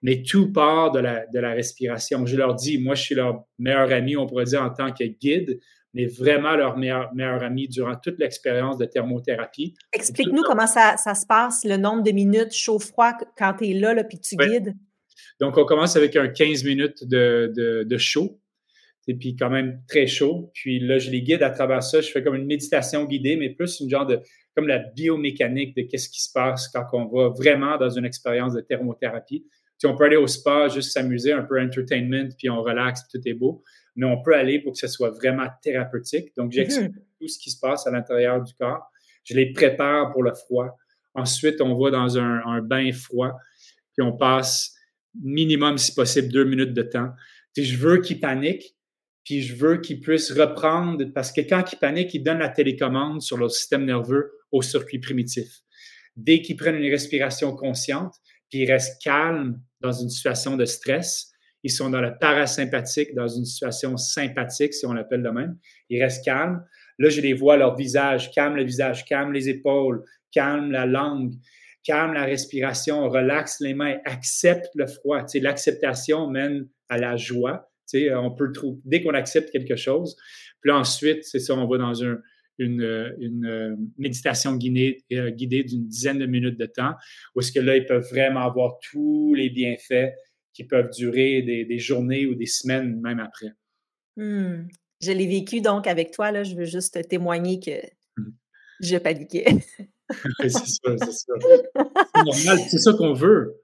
Mais 0.00 0.22
tout 0.22 0.50
part 0.50 0.92
de 0.92 0.98
la 0.98 1.52
respiration. 1.52 2.24
Je 2.24 2.36
leur 2.36 2.54
dis, 2.54 2.78
moi, 2.78 2.94
je 2.94 3.02
suis 3.02 3.14
leur 3.14 3.44
meilleur 3.58 3.92
ami, 3.92 4.16
on 4.16 4.26
pourrait 4.26 4.46
dire, 4.46 4.62
en 4.62 4.70
tant 4.70 4.92
que 4.92 5.04
guide 5.04 5.60
mais 5.94 6.06
vraiment 6.06 6.56
leur 6.56 6.76
meilleur, 6.76 7.14
meilleur 7.14 7.42
ami 7.42 7.68
durant 7.68 7.94
toute 7.96 8.18
l'expérience 8.18 8.78
de 8.78 8.84
thermothérapie. 8.86 9.74
Explique-nous 9.92 10.42
comment 10.42 10.66
ça, 10.66 10.96
ça, 10.96 11.14
se 11.14 11.26
passe, 11.26 11.64
le 11.64 11.76
nombre 11.76 12.02
de 12.02 12.12
minutes 12.12 12.52
chaud-froid 12.52 13.12
quand 13.36 13.54
tu 13.58 13.70
es 13.70 13.74
là, 13.74 13.94
là 13.94 14.04
puis 14.04 14.18
tu 14.18 14.36
guides. 14.36 14.74
Donc, 15.40 15.58
on 15.58 15.64
commence 15.64 15.96
avec 15.96 16.16
un 16.16 16.28
15 16.28 16.64
minutes 16.64 17.04
de, 17.08 17.52
de, 17.54 17.84
de 17.84 17.98
chaud, 17.98 18.40
et 19.08 19.14
puis 19.14 19.36
quand 19.36 19.50
même 19.50 19.82
très 19.88 20.06
chaud. 20.06 20.50
Puis 20.54 20.78
là, 20.80 20.98
je 20.98 21.10
les 21.10 21.22
guide 21.22 21.42
à 21.42 21.50
travers 21.50 21.82
ça. 21.82 22.00
Je 22.00 22.10
fais 22.10 22.22
comme 22.22 22.36
une 22.36 22.46
méditation 22.46 23.04
guidée, 23.04 23.36
mais 23.36 23.50
plus 23.50 23.80
une 23.80 23.90
genre 23.90 24.06
de, 24.06 24.20
comme 24.54 24.68
la 24.68 24.78
biomécanique 24.78 25.76
de 25.76 25.82
qu'est-ce 25.82 26.08
qui 26.08 26.22
se 26.22 26.30
passe 26.32 26.68
quand 26.68 26.84
on 26.92 27.06
va 27.06 27.28
vraiment 27.28 27.78
dans 27.78 27.90
une 27.90 28.04
expérience 28.04 28.54
de 28.54 28.60
thermothérapie. 28.60 29.46
Si 29.78 29.86
on 29.86 29.96
peut 29.96 30.04
aller 30.04 30.16
au 30.16 30.26
spa, 30.26 30.68
juste 30.68 30.92
s'amuser, 30.92 31.32
un 31.32 31.42
peu 31.42 31.60
entertainment, 31.60 32.28
puis 32.38 32.50
on 32.50 32.62
relaxe, 32.62 33.08
tout 33.08 33.20
est 33.24 33.34
beau 33.34 33.62
mais 33.96 34.06
on 34.06 34.22
peut 34.22 34.34
aller 34.34 34.60
pour 34.60 34.72
que 34.72 34.78
ce 34.78 34.88
soit 34.88 35.10
vraiment 35.10 35.46
thérapeutique. 35.62 36.34
Donc, 36.36 36.52
j'explique 36.52 36.94
mhm. 36.94 37.04
tout 37.20 37.28
ce 37.28 37.38
qui 37.38 37.50
se 37.50 37.58
passe 37.58 37.86
à 37.86 37.90
l'intérieur 37.90 38.42
du 38.42 38.54
corps. 38.54 38.90
Je 39.24 39.34
les 39.34 39.52
prépare 39.52 40.12
pour 40.12 40.22
le 40.22 40.34
froid. 40.34 40.76
Ensuite, 41.14 41.60
on 41.60 41.78
va 41.78 41.90
dans 41.90 42.18
un, 42.18 42.62
bain 42.62 42.90
froid, 42.92 43.32
puis 43.92 44.02
on 44.02 44.16
passe 44.16 44.74
minimum, 45.22 45.76
si 45.76 45.94
possible, 45.94 46.28
deux 46.32 46.44
minutes 46.44 46.72
de 46.72 46.82
temps. 46.82 47.10
Puis 47.54 47.64
je 47.64 47.76
veux 47.76 47.98
qu'ils 47.98 48.18
paniquent, 48.18 48.74
puis 49.24 49.42
je 49.42 49.54
veux 49.54 49.76
qu'ils 49.76 50.00
puissent 50.00 50.32
reprendre, 50.32 51.04
parce 51.14 51.30
que 51.30 51.42
quand 51.42 51.70
ils 51.70 51.76
paniquent, 51.76 52.14
ils 52.14 52.22
donnent 52.22 52.38
la 52.38 52.48
télécommande 52.48 53.20
sur 53.20 53.36
leur 53.36 53.50
système 53.50 53.84
nerveux 53.84 54.32
au 54.52 54.62
circuit 54.62 54.98
primitif. 54.98 55.48
Dès 56.14 56.42
qu'ils 56.42 56.56
prennent 56.56 56.76
une 56.76 56.90
respiration 56.90 57.56
consciente, 57.56 58.14
puis 58.50 58.60
ils 58.60 58.70
restent 58.70 59.02
calmes 59.02 59.60
dans 59.80 59.92
une 59.92 60.10
situation 60.10 60.56
de 60.56 60.64
stress, 60.64 61.32
ils 61.64 61.70
sont 61.70 61.90
dans 61.90 62.00
le 62.00 62.18
parasympathique, 62.18 63.14
dans 63.14 63.28
une 63.28 63.44
situation 63.44 63.96
sympathique, 63.96 64.74
si 64.74 64.84
on 64.84 64.92
l'appelle 64.92 65.22
de 65.22 65.30
même. 65.30 65.58
Ils 65.88 66.02
restent 66.02 66.24
calmes. 66.24 66.64
Là, 66.98 67.08
je 67.08 67.20
les 67.20 67.32
vois, 67.32 67.56
leur 67.56 67.76
visage, 67.76 68.30
calme 68.32 68.56
le 68.56 68.64
visage, 68.64 69.04
calme 69.04 69.32
les 69.32 69.48
épaules, 69.48 70.04
calme 70.32 70.70
la 70.70 70.86
langue, 70.86 71.32
calme 71.84 72.14
la 72.14 72.24
respiration, 72.24 73.08
relaxe 73.08 73.60
les 73.60 73.74
mains, 73.74 73.96
accepte 74.04 74.70
le 74.74 74.86
froid. 74.86 75.20
Tu 75.20 75.38
sais, 75.38 75.40
l'acceptation 75.40 76.28
mène 76.28 76.68
à 76.88 76.98
la 76.98 77.16
joie. 77.16 77.70
Tu 77.88 78.00
sais, 78.00 78.14
on 78.14 78.34
peut 78.34 78.52
dès 78.84 79.02
qu'on 79.02 79.14
accepte 79.14 79.50
quelque 79.50 79.76
chose, 79.76 80.16
puis 80.60 80.70
ensuite, 80.70 81.24
c'est 81.24 81.40
ça, 81.40 81.54
on 81.54 81.66
va 81.66 81.78
dans 81.78 82.04
un, 82.04 82.18
une, 82.58 83.14
une 83.18 83.90
méditation 83.98 84.56
guidée, 84.56 85.04
guidée 85.10 85.64
d'une 85.64 85.86
dizaine 85.86 86.18
de 86.18 86.26
minutes 86.26 86.58
de 86.58 86.66
temps, 86.66 86.94
où 87.34 87.40
est-ce 87.40 87.52
que 87.52 87.60
là, 87.60 87.76
ils 87.76 87.86
peuvent 87.86 88.08
vraiment 88.10 88.40
avoir 88.40 88.78
tous 88.90 89.34
les 89.34 89.50
bienfaits 89.50 90.12
qui 90.52 90.64
peuvent 90.64 90.90
durer 90.90 91.42
des, 91.42 91.78
journées 91.78 92.26
ou 92.26 92.34
des 92.34 92.46
semaines, 92.46 93.00
même 93.00 93.20
après. 93.20 93.52
Mmh. 94.16 94.68
Je 95.00 95.12
l'ai 95.12 95.26
vécu 95.26 95.60
donc 95.60 95.86
avec 95.86 96.10
toi, 96.10 96.30
là, 96.30 96.44
je 96.44 96.54
veux 96.54 96.66
juste 96.66 97.08
témoigner 97.08 97.58
que 97.58 97.84
mmh. 98.18 98.30
je 98.80 98.96
paniquais. 98.98 99.46
c'est 100.40 100.50
ça, 100.50 100.58
c'est 100.58 101.12
ça. 101.12 101.32
C'est 102.14 102.24
normal, 102.24 102.58
c'est 102.68 102.78
ça 102.78 102.92
qu'on 102.92 103.14
veut. 103.14 103.61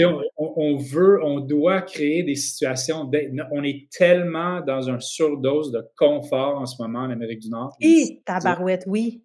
On, 0.00 0.22
on, 0.36 0.76
veut, 0.76 1.22
on 1.22 1.40
doit 1.40 1.82
créer 1.82 2.22
des 2.22 2.34
situations. 2.34 3.10
On 3.52 3.62
est 3.62 3.88
tellement 3.90 4.60
dans 4.60 4.90
un 4.90 5.00
surdose 5.00 5.72
de 5.72 5.82
confort 5.96 6.60
en 6.60 6.66
ce 6.66 6.80
moment 6.82 7.00
en 7.00 7.10
Amérique 7.10 7.40
du 7.40 7.50
Nord. 7.50 7.76
Et 7.80 8.20
tabarouette, 8.24 8.84
oui. 8.86 9.22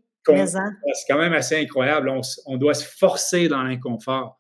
C'est 0.94 1.08
quand 1.08 1.18
même 1.18 1.34
assez 1.34 1.56
incroyable. 1.56 2.10
On, 2.10 2.22
on 2.46 2.58
doit 2.58 2.76
se 2.76 2.86
forcer 2.86 3.48
dans 3.48 3.64
l'inconfort 3.64 4.40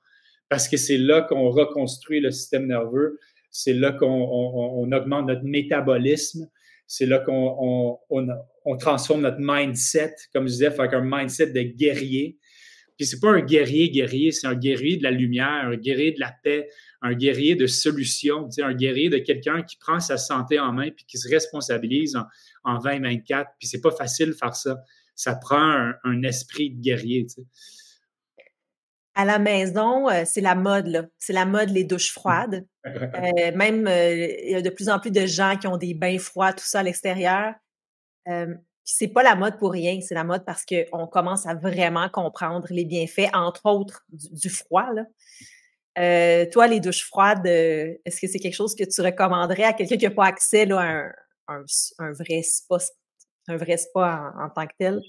parce 0.52 0.68
que 0.68 0.76
c'est 0.76 0.98
là 0.98 1.22
qu'on 1.22 1.50
reconstruit 1.50 2.20
le 2.20 2.30
système 2.30 2.68
nerveux, 2.68 3.20
c'est 3.52 3.72
là 3.72 3.94
qu'on 3.94 4.92
augmente 4.92 5.26
notre 5.26 5.46
métabolisme, 5.46 6.50
c'est 6.88 7.06
là 7.06 7.20
qu'on 7.20 7.98
on, 8.10 8.78
transforme 8.78 9.22
notre 9.22 9.38
mindset, 9.40 10.14
comme 10.34 10.48
je 10.48 10.52
disais, 10.52 10.66
avec 10.66 10.94
un 10.94 11.02
mindset 11.02 11.54
de 11.54 11.62
guerrier. 11.62 12.38
Puis 13.02 13.08
c'est 13.08 13.20
pas 13.20 13.32
un 13.32 13.42
guerrier 13.42 13.90
guerrier, 13.90 14.32
c'est 14.32 14.46
un 14.46 14.54
guerrier 14.54 14.96
de 14.96 15.02
la 15.02 15.10
lumière, 15.10 15.66
un 15.66 15.76
guerrier 15.76 16.12
de 16.12 16.20
la 16.20 16.32
paix, 16.44 16.70
un 17.02 17.16
guerrier 17.16 17.56
de 17.56 17.66
solution, 17.66 18.48
un 18.62 18.76
guerrier 18.76 19.10
de 19.10 19.18
quelqu'un 19.18 19.64
qui 19.64 19.76
prend 19.76 20.00
sa 20.00 20.18
santé 20.18 20.60
en 20.60 20.72
main 20.72 20.92
puis 20.92 21.04
qui 21.06 21.18
se 21.18 21.28
responsabilise 21.28 22.16
en, 22.16 22.26
en 22.64 22.78
2024. 22.78 23.54
Puis 23.58 23.68
c'est 23.68 23.82
pas 23.82 23.90
facile 23.90 24.28
de 24.28 24.34
faire 24.34 24.56
ça. 24.56 24.84
Ça 25.16 25.34
prend 25.34 25.94
un, 26.04 26.22
esprit 26.22 26.70
de 26.70 26.80
guerrier. 26.80 27.26
À 29.16 29.26
la 29.26 29.40
maison, 29.40 30.08
euh, 30.08 30.22
c'est 30.24 30.42
la 30.42 30.54
mode, 30.54 30.86
là. 30.86 31.08
C'est 31.18 31.34
la 31.34 31.48
mode, 31.48 31.72
les 31.72 31.84
douches 31.84 32.12
froides. 32.12 32.68
Euh, 32.86 33.56
même, 33.56 33.88
euh, 33.88 34.28
il 34.44 34.52
y 34.52 34.56
a 34.56 34.62
de 34.62 34.70
plus 34.70 34.90
en 34.90 35.00
plus 35.00 35.12
de 35.12 35.26
gens 35.26 35.58
qui 35.58 35.66
ont 35.66 35.78
des 35.78 35.96
bains 35.96 36.20
froids, 36.20 36.54
tout 36.54 36.66
ça 36.66 36.82
à 36.82 36.84
l'extérieur. 36.84 37.56
Euh, 38.28 38.54
c'est 38.94 39.08
pas 39.08 39.24
la 39.24 39.36
mode 39.36 39.58
pour 39.58 39.72
rien, 39.72 40.00
c'est 40.02 40.16
la 40.16 40.24
mode 40.24 40.46
parce 40.46 40.66
qu'on 40.66 41.08
commence 41.08 41.46
à 41.46 41.56
vraiment 41.56 42.10
comprendre 42.10 42.68
les 42.70 42.86
bienfaits, 42.86 43.30
entre 43.34 43.66
autres, 43.66 44.04
du, 44.10 44.50
froid, 44.50 44.88
là. 44.94 46.46
toi, 46.48 46.68
les 46.68 46.80
douches 46.80 47.06
froides, 47.06 47.46
est-ce 47.46 48.20
que 48.20 48.28
c'est 48.28 48.40
quelque 48.40 48.56
chose 48.56 48.76
que 48.76 48.84
tu 48.84 49.02
recommanderais 49.02 49.64
à 49.64 49.74
quelqu'un 49.74 49.98
qui 49.98 50.06
n'a 50.06 50.12
pas 50.12 50.26
accès 50.26 50.70
à 50.72 51.12
un, 51.48 52.12
vrai 52.12 52.42
spa, 52.44 52.78
un 53.48 53.58
vrai 53.58 53.78
spa 53.78 54.34
en 54.38 54.50
tant 54.50 54.68
que 54.68 54.74
tel? 54.78 55.02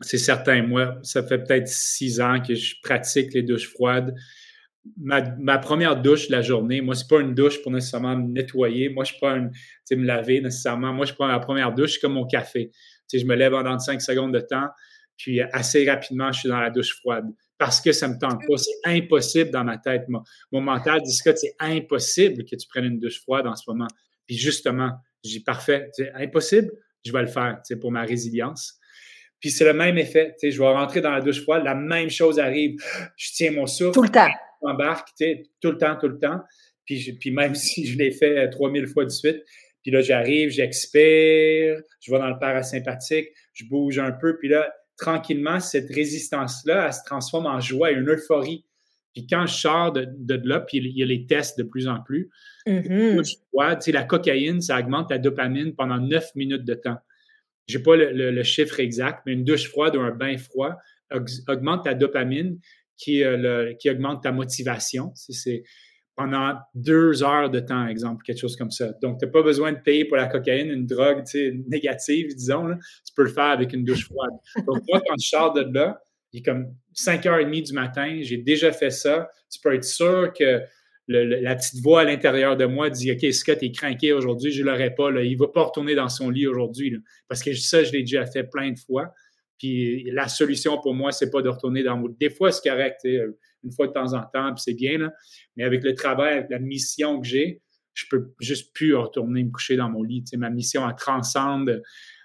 c'est 0.00 0.18
certain. 0.18 0.62
Moi, 0.62 0.98
ça 1.02 1.22
fait 1.22 1.38
peut-être 1.38 1.68
six 1.68 2.20
ans 2.20 2.40
que 2.40 2.54
je 2.54 2.74
pratique 2.82 3.32
les 3.34 3.42
douches 3.42 3.68
froides. 3.68 4.14
Ma, 4.96 5.58
première 5.58 6.00
douche 6.00 6.28
de 6.28 6.32
la 6.32 6.42
journée, 6.42 6.80
moi, 6.80 6.94
c'est 6.94 7.08
pas 7.08 7.20
une 7.20 7.34
douche 7.34 7.62
pour 7.62 7.70
nécessairement 7.70 8.16
me 8.16 8.28
nettoyer. 8.28 8.88
Moi, 8.88 9.04
je 9.04 9.12
prends 9.20 9.36
une, 9.36 9.50
me 9.90 10.06
laver 10.06 10.40
nécessairement. 10.40 10.92
Moi, 10.92 11.04
je 11.04 11.12
prends 11.12 11.26
la 11.26 11.38
première 11.38 11.74
douche 11.74 11.98
comme 11.98 12.14
mon 12.14 12.26
café. 12.26 12.70
je 13.12 13.24
me 13.24 13.34
lève 13.34 13.54
en 13.54 13.78
cinq 13.78 14.00
secondes 14.00 14.32
de 14.32 14.40
temps, 14.40 14.68
puis 15.16 15.40
assez 15.40 15.88
rapidement, 15.88 16.32
je 16.32 16.40
suis 16.40 16.48
dans 16.48 16.60
la 16.60 16.70
douche 16.70 16.96
froide. 16.96 17.26
Parce 17.58 17.80
que 17.80 17.92
ça 17.92 18.08
me 18.08 18.18
tente 18.18 18.40
pas. 18.48 18.56
C'est 18.56 18.80
impossible 18.86 19.50
dans 19.50 19.64
ma 19.64 19.76
tête. 19.76 20.06
Mon, 20.08 20.60
mental 20.62 21.02
dit, 21.02 21.12
Scott, 21.12 21.36
c'est 21.36 21.54
impossible 21.58 22.44
que 22.44 22.56
tu 22.56 22.66
prennes 22.66 22.86
une 22.86 22.98
douche 22.98 23.20
froide 23.20 23.46
en 23.46 23.54
ce 23.54 23.64
moment. 23.68 23.88
Puis 24.26 24.38
justement, 24.38 24.92
je 25.22 25.30
dis, 25.30 25.40
parfait, 25.40 25.90
c'est 25.92 26.10
impossible, 26.14 26.70
je 27.04 27.12
vais 27.12 27.20
le 27.20 27.26
faire, 27.26 27.60
pour 27.80 27.92
ma 27.92 28.02
résilience. 28.02 28.80
Puis 29.40 29.50
c'est 29.50 29.64
le 29.64 29.74
même 29.74 29.98
effet. 29.98 30.36
Je 30.42 30.58
vais 30.58 30.68
rentrer 30.68 31.00
dans 31.00 31.10
la 31.10 31.20
douche 31.20 31.42
froide, 31.42 31.64
la 31.64 31.74
même 31.74 32.10
chose 32.10 32.38
arrive. 32.38 32.76
Je 33.16 33.30
tiens 33.34 33.52
mon 33.52 33.66
souffle. 33.66 33.92
Tout 33.92 34.02
le 34.02 34.08
temps. 34.08 34.30
J'embarque, 34.62 35.08
tu 35.08 35.24
sais, 35.24 35.42
tout 35.60 35.72
le 35.72 35.78
temps, 35.78 35.96
tout 35.96 36.08
le 36.08 36.18
temps. 36.18 36.40
Puis, 36.84 37.16
puis 37.18 37.30
même 37.30 37.54
si 37.56 37.86
je 37.86 37.98
l'ai 37.98 38.10
fait 38.10 38.48
3000 38.50 38.86
fois 38.86 39.04
de 39.04 39.10
suite, 39.10 39.44
puis 39.82 39.90
là, 39.90 40.02
j'arrive, 40.02 40.50
j'expire, 40.50 41.80
je 42.00 42.10
vais 42.10 42.18
dans 42.18 42.28
le 42.28 42.38
parasympathique, 42.38 43.28
je 43.54 43.64
bouge 43.64 43.98
un 43.98 44.12
peu, 44.12 44.36
puis 44.38 44.48
là, 44.48 44.72
tranquillement, 44.98 45.58
cette 45.60 45.88
résistance-là, 45.88 46.86
elle 46.86 46.92
se 46.92 47.00
transforme 47.06 47.46
en 47.46 47.60
joie 47.60 47.90
et 47.90 47.94
une 47.94 48.10
euphorie. 48.10 48.66
Puis 49.14 49.26
quand 49.26 49.46
je 49.46 49.54
sors 49.54 49.92
de, 49.92 50.06
de, 50.06 50.40
là, 50.46 50.60
puis 50.60 50.78
il 50.78 50.96
y 50.96 51.02
a 51.02 51.06
les 51.06 51.26
tests 51.26 51.58
de 51.58 51.64
plus 51.64 51.88
en 51.88 52.00
plus, 52.00 52.30
mm-hmm. 52.66 53.92
la 53.92 54.04
cocaïne, 54.04 54.60
ça 54.60 54.78
augmente 54.78 55.10
la 55.10 55.18
dopamine 55.18 55.74
pendant 55.74 55.98
9 55.98 56.34
minutes 56.34 56.64
de 56.64 56.74
temps 56.74 56.98
j'ai 57.70 57.78
pas 57.78 57.96
le, 57.96 58.42
chiffre 58.42 58.80
exact, 58.80 59.22
mais 59.24 59.32
une 59.32 59.44
douche 59.44 59.68
froide 59.68 59.96
ou 59.96 60.00
un 60.00 60.10
bain 60.10 60.36
froid 60.36 60.76
augmente 61.48 61.84
ta 61.84 61.94
dopamine 61.94 62.58
qui, 63.00 63.24
euh, 63.24 63.74
qui 63.78 63.90
augmente 63.90 64.22
ta 64.22 64.32
motivation. 64.32 65.12
C'est 65.14 65.62
pendant 66.16 66.54
deux 66.74 67.22
heures 67.22 67.48
de 67.50 67.60
temps, 67.60 67.86
exemple, 67.86 68.22
quelque 68.24 68.40
chose 68.40 68.56
comme 68.56 68.70
ça. 68.70 68.92
Donc, 69.00 69.18
tu 69.18 69.24
n'as 69.24 69.32
pas 69.32 69.42
besoin 69.42 69.72
de 69.72 69.78
payer 69.78 70.04
pour 70.04 70.18
la 70.18 70.26
cocaïne, 70.26 70.70
une 70.70 70.86
drogue 70.86 71.24
négative, 71.68 72.34
disons. 72.34 72.74
Tu 73.06 73.14
peux 73.16 73.22
le 73.22 73.30
faire 73.30 73.44
avec 73.44 73.72
une 73.72 73.84
douche 73.84 74.04
froide. 74.04 74.32
Donc, 74.66 74.82
moi, 74.88 75.00
quand 75.06 75.14
je 75.18 75.26
sors 75.26 75.52
de 75.54 75.66
là, 75.72 75.98
il 76.32 76.40
est 76.40 76.42
comme 76.42 76.74
5h30 76.94 77.68
du 77.68 77.72
matin, 77.72 78.18
j'ai 78.20 78.36
déjà 78.36 78.70
fait 78.70 78.90
ça. 78.90 79.30
Tu 79.50 79.60
peux 79.60 79.74
être 79.74 79.84
sûr 79.84 80.32
que 80.38 80.60
la 81.08 81.56
petite 81.56 81.80
voix 81.82 82.02
à 82.02 82.04
l'intérieur 82.04 82.56
de 82.56 82.66
moi 82.66 82.90
dit 82.90 83.10
OK, 83.10 83.32
Scott 83.32 83.62
est 83.62 83.72
craqué 83.72 84.12
aujourd'hui, 84.12 84.52
je 84.52 84.62
ne 84.62 84.70
l'aurais 84.70 84.94
pas. 84.94 85.10
Là. 85.10 85.22
Il 85.22 85.32
ne 85.32 85.38
va 85.38 85.48
pas 85.48 85.62
retourner 85.62 85.94
dans 85.94 86.08
son 86.08 86.30
lit 86.30 86.46
aujourd'hui. 86.46 86.94
Parce 87.28 87.42
que 87.42 87.52
ça, 87.54 87.82
je 87.82 87.92
l'ai 87.92 88.00
déjà 88.00 88.26
fait 88.26 88.44
plein 88.44 88.70
de 88.70 88.78
fois. 88.78 89.12
Puis 89.60 90.10
la 90.10 90.26
solution 90.26 90.80
pour 90.80 90.94
moi, 90.94 91.12
c'est 91.12 91.30
pas 91.30 91.42
de 91.42 91.48
retourner 91.48 91.84
dans 91.84 91.96
mon 91.96 92.08
lit. 92.08 92.16
Des 92.18 92.30
fois, 92.30 92.50
c'est 92.50 92.68
correct, 92.68 93.00
une 93.04 93.70
fois 93.70 93.86
de 93.86 93.92
temps 93.92 94.14
en 94.14 94.22
temps, 94.22 94.52
puis 94.54 94.62
c'est 94.64 94.74
bien. 94.74 94.98
Là. 94.98 95.12
Mais 95.56 95.62
avec 95.62 95.84
le 95.84 95.94
travail, 95.94 96.38
avec 96.38 96.50
la 96.50 96.58
mission 96.58 97.20
que 97.20 97.26
j'ai, 97.28 97.62
je 97.94 98.06
peux 98.10 98.32
juste 98.40 98.74
plus 98.74 98.96
retourner 98.96 99.44
me 99.44 99.50
coucher 99.50 99.76
dans 99.76 99.88
mon 99.88 100.02
lit. 100.02 100.24
ma 100.36 100.50
mission, 100.50 100.88
elle 100.88 100.96
transcende 100.96 101.82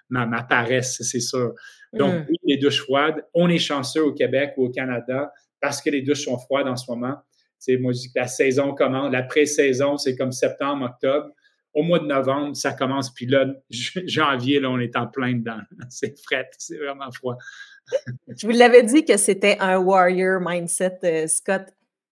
ma, 0.08 0.42
paresse, 0.42 1.02
c'est 1.02 1.20
sûr. 1.20 1.52
Donc, 1.92 2.14
mmh. 2.14 2.26
oui, 2.30 2.36
les 2.44 2.56
douches 2.56 2.82
froides, 2.82 3.24
on 3.34 3.48
est 3.48 3.58
chanceux 3.58 4.02
au 4.02 4.12
Québec 4.12 4.54
ou 4.56 4.64
au 4.64 4.70
Canada 4.70 5.30
parce 5.60 5.80
que 5.80 5.90
les 5.90 6.02
douches 6.02 6.24
sont 6.24 6.38
froides 6.38 6.66
en 6.66 6.76
ce 6.76 6.90
moment 6.90 7.16
moi, 7.80 7.92
je 7.92 7.98
dis 7.98 8.12
que 8.12 8.18
la 8.18 8.28
saison 8.28 8.74
commence, 8.74 9.12
la 9.12 9.22
pré-saison, 9.22 9.96
c'est 9.96 10.16
comme 10.16 10.32
septembre, 10.32 10.84
octobre. 10.84 11.30
Au 11.76 11.82
mois 11.82 11.98
de 11.98 12.06
novembre, 12.06 12.56
ça 12.56 12.72
commence, 12.72 13.12
puis 13.12 13.26
là, 13.26 13.46
janvier, 13.70 14.60
là, 14.60 14.70
on 14.70 14.78
est 14.78 14.96
en 14.96 15.06
plein 15.06 15.34
dedans. 15.34 15.60
C'est 15.90 16.18
frais, 16.20 16.48
c'est 16.58 16.78
vraiment 16.78 17.10
froid. 17.12 17.36
je 18.28 18.46
vous 18.46 18.52
l'avais 18.52 18.82
dit 18.82 19.04
que 19.04 19.16
c'était 19.16 19.58
un 19.60 19.78
warrior 19.78 20.40
mindset, 20.40 20.98
euh, 21.04 21.26
Scott. 21.28 21.62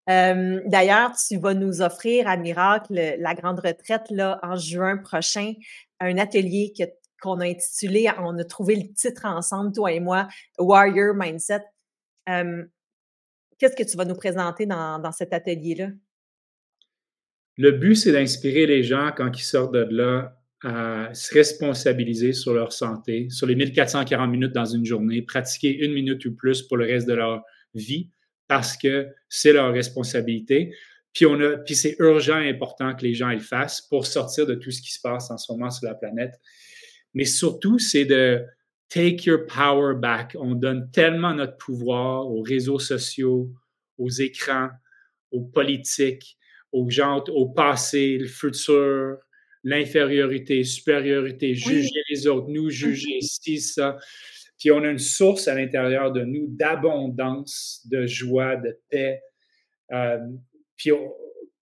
Euh, 0.09 0.61
d'ailleurs, 0.67 1.13
tu 1.17 1.39
vas 1.39 1.55
nous 1.55 1.81
offrir 1.81 2.29
à 2.29 2.37
Miracle, 2.37 3.17
la 3.19 3.35
grande 3.35 3.59
retraite, 3.61 4.11
là, 4.11 4.39
en 4.43 4.55
juin 4.55 4.99
prochain, 4.99 5.55
un 5.99 6.19
atelier 6.19 6.73
qu'on 7.21 7.41
a 7.41 7.47
intitulé, 7.47 8.09
on 8.19 8.39
a 8.39 8.45
trouvé 8.45 8.77
le 8.77 8.93
titre 8.95 9.25
ensemble, 9.25 9.73
toi 9.73 9.91
et 9.93 10.01
moi, 10.01 10.29
Warrior 10.59 11.15
Mindset. 11.15 11.63
Euh, 12.29 12.65
Qu'est-ce 13.59 13.77
que 13.77 13.89
tu 13.89 13.97
vas 13.97 14.05
nous 14.05 14.15
présenter 14.15 14.67
dans, 14.67 15.13
cet 15.13 15.33
atelier-là? 15.33 15.89
Le 17.57 17.71
but, 17.71 17.95
c'est 17.95 18.13
d'inspirer 18.13 18.67
les 18.67 18.83
gens 18.83 19.11
quand 19.17 19.31
ils 19.39 19.43
sortent 19.43 19.75
de 19.75 19.87
là 19.91 20.41
à 20.63 21.13
se 21.13 21.33
responsabiliser 21.35 22.33
sur 22.33 22.55
leur 22.55 22.73
santé, 22.73 23.29
sur 23.31 23.47
les 23.47 23.55
1440 23.55 24.31
minutes 24.31 24.53
dans 24.53 24.65
une 24.65 24.85
journée, 24.85 25.23
pratiquer 25.23 25.85
une 25.85 25.93
minute 25.93 26.25
ou 26.25 26.35
plus 26.35 26.63
pour 26.63 26.79
le 26.79 26.87
reste 26.87 27.07
de 27.07 27.15
leur 27.15 27.43
vie 27.75 28.11
parce 28.49 28.77
que 28.77 29.09
c'est 29.29 29.53
leur 29.53 29.73
responsabilité. 29.73 30.75
Puis, 31.13 31.27
on 31.27 31.39
a, 31.41 31.59
puis 31.59 31.77
c'est 31.77 31.97
urgent 31.99 32.41
et 32.41 32.49
important 32.49 32.95
que 32.95 33.03
les 33.03 33.15
gens 33.15 33.29
le 33.29 33.41
fassent 33.41 33.83
pour 33.83 34.07
sortir 34.07 34.47
de 34.47 34.55
tout 34.55 34.71
ce 34.71 34.81
qui 34.83 34.93
se 34.93 35.01
passe 35.01 35.31
en 35.31 35.39
ce 35.39 35.53
moment 35.53 35.71
sur 35.71 35.87
la 35.87 35.95
planète. 35.95 36.35
Mais 37.13 37.25
surtout, 37.25 37.79
c'est 37.79 38.05
de 38.05 38.43
Take 38.89 39.29
your 39.29 39.47
power 39.47 39.95
back. 39.95 40.37
On 40.39 40.55
donne 40.55 40.91
tellement 40.91 41.35
notre 41.35 41.57
pouvoir 41.57 42.27
aux 42.29 42.43
réseaux 42.43 42.79
sociaux, 42.79 43.51
aux 43.99 44.11
écrans, 44.11 44.71
aux 45.31 45.43
politiques, 45.43 46.37
aux 46.75 46.91
gens, 46.91 47.23
au 47.29 47.49
passé, 47.49 48.19
le 48.19 48.27
futur, 48.27 49.17
l'infériorité, 49.63 50.65
supériorité, 50.65 51.55
juger 51.55 52.03
les 52.11 52.27
autres, 52.27 52.49
nous 52.49 52.69
juger, 52.69 53.21
ci, 53.21 53.61
ça. 53.61 53.97
Puis 54.59 54.73
on 54.73 54.83
a 54.83 54.91
une 54.91 54.99
source 54.99 55.47
à 55.47 55.55
l'intérieur 55.55 56.11
de 56.13 56.23
nous 56.23 56.47
d'abondance, 56.49 57.81
de 57.91 58.07
joie, 58.07 58.57
de 58.57 58.77
paix. 58.91 59.21
Euh, 59.93 60.19
puis, 60.77 60.91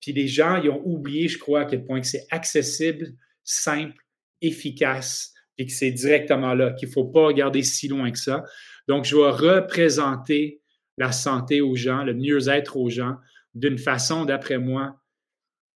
puis 0.00 0.12
les 0.12 0.28
gens, 0.28 0.60
ils 0.62 0.70
ont 0.70 0.82
oublié, 0.84 1.28
je 1.28 1.38
crois, 1.38 1.60
à 1.60 1.64
quel 1.66 1.84
point 1.84 2.00
que 2.00 2.06
c'est 2.06 2.26
accessible, 2.30 3.12
simple, 3.44 4.02
efficace 4.40 5.34
et 5.58 5.66
que 5.66 5.72
c'est 5.72 5.90
directement 5.90 6.54
là, 6.54 6.72
qu'il 6.72 6.88
ne 6.88 6.92
faut 6.92 7.04
pas 7.04 7.26
regarder 7.26 7.62
si 7.62 7.86
loin 7.86 8.10
que 8.10 8.18
ça. 8.18 8.44
Donc, 8.88 9.04
je 9.04 9.14
vais 9.14 9.30
représenter 9.30 10.62
la 10.96 11.12
santé 11.12 11.60
aux 11.60 11.76
gens, 11.76 12.02
le 12.02 12.14
mieux-être 12.14 12.78
aux 12.78 12.88
gens 12.88 13.16
d'une 13.54 13.78
façon, 13.78 14.24
d'après 14.24 14.58
moi, 14.58 15.01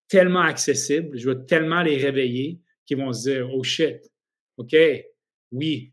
tellement 0.09 0.43
accessible. 0.43 1.19
Je 1.19 1.31
vais 1.31 1.45
tellement 1.47 1.83
les 1.83 1.97
réveiller 1.97 2.61
qu'ils 2.85 2.99
vont 2.99 3.13
se 3.13 3.31
dire 3.31 3.49
Oh 3.53 3.63
shit, 3.63 4.01
OK, 4.57 4.77
oui, 5.53 5.93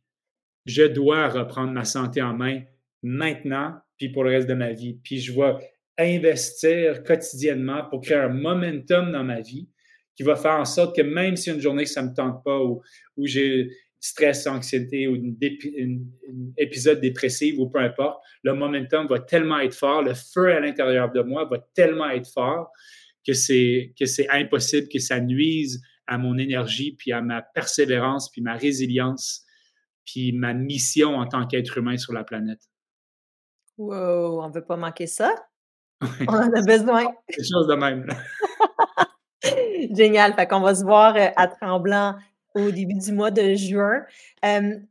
je 0.66 0.84
dois 0.84 1.28
reprendre 1.30 1.72
ma 1.72 1.86
santé 1.86 2.22
en 2.22 2.34
main 2.34 2.62
maintenant, 3.02 3.76
puis 3.98 4.10
pour 4.10 4.24
le 4.24 4.32
reste 4.32 4.48
de 4.48 4.54
ma 4.54 4.72
vie. 4.72 5.00
Puis 5.04 5.20
je 5.20 5.34
vais 5.34 5.54
investir 5.98 7.04
quotidiennement 7.04 7.86
pour 7.90 8.02
créer 8.02 8.18
un 8.18 8.30
momentum 8.30 9.12
dans 9.12 9.24
ma 9.24 9.42
vie 9.42 9.70
qui 10.16 10.24
va 10.24 10.36
faire 10.36 10.60
en 10.60 10.66
sorte 10.66 10.96
que 10.96 11.02
même 11.02 11.36
si 11.36 11.50
une 11.50 11.60
journée 11.60 11.86
ça 11.86 12.02
ne 12.02 12.10
me 12.10 12.14
tente 12.14 12.44
pas 12.44 12.60
ou, 12.60 12.82
ou 13.18 13.26
j'ai 13.26 13.70
stress, 14.00 14.48
anxiété 14.48 15.08
ou 15.08 15.16
un 15.16 15.98
épisode 16.58 17.00
dépressif 17.00 17.56
ou 17.58 17.70
peu 17.70 17.80
importe, 17.80 18.22
le 18.44 18.54
momentum 18.54 19.08
va 19.08 19.20
tellement 19.20 19.60
être 19.60 19.74
fort, 19.74 20.04
le 20.04 20.14
feu 20.14 20.52
à 20.52 20.60
l'intérieur 20.60 21.12
de 21.12 21.22
moi 21.22 21.46
va 21.46 21.58
tellement 21.74 22.10
être 22.10 22.28
fort 22.28 22.70
que 23.26 23.34
c'est 23.34 23.94
que 23.98 24.06
c'est 24.06 24.30
impossible 24.30 24.88
que 24.90 25.00
ça 25.00 25.20
nuise 25.20 25.82
à 26.08 26.18
mon 26.18 26.38
énergie 26.38 26.96
puis 26.98 27.12
à 27.12 27.22
ma 27.22 27.42
persévérance 27.42 28.30
puis 28.30 28.42
ma 28.42 28.56
résilience 28.56 29.46
puis 30.06 30.34
ma 30.34 30.54
mission 30.54 31.16
en 31.16 31.28
tant 31.28 31.48
qu'être 31.48 31.78
humain 31.78 31.98
sur 31.98 32.14
la 32.14 32.24
planète. 32.24 32.62
Wow, 33.78 34.44
on 34.44 34.50
ne 34.50 34.54
veut 34.54 34.66
pas 34.66 34.78
manquer 34.78 35.08
ça. 35.08 35.34
On 36.02 36.34
en 36.34 36.54
a 36.54 36.62
besoin. 36.62 37.06
Quelque 37.28 37.48
chose 37.50 37.68
de 37.68 37.76
même. 37.76 38.08
Génial. 39.96 40.34
Fait 40.34 40.48
qu'on 40.48 40.60
va 40.60 40.76
se 40.76 40.84
voir 40.84 41.16
euh, 41.16 41.30
à 41.36 41.48
Tremblant 41.48 42.16
au 42.56 42.70
début 42.72 42.94
du 42.94 43.12
mois 43.12 43.32
de 43.32 43.56
juin. 43.56 44.04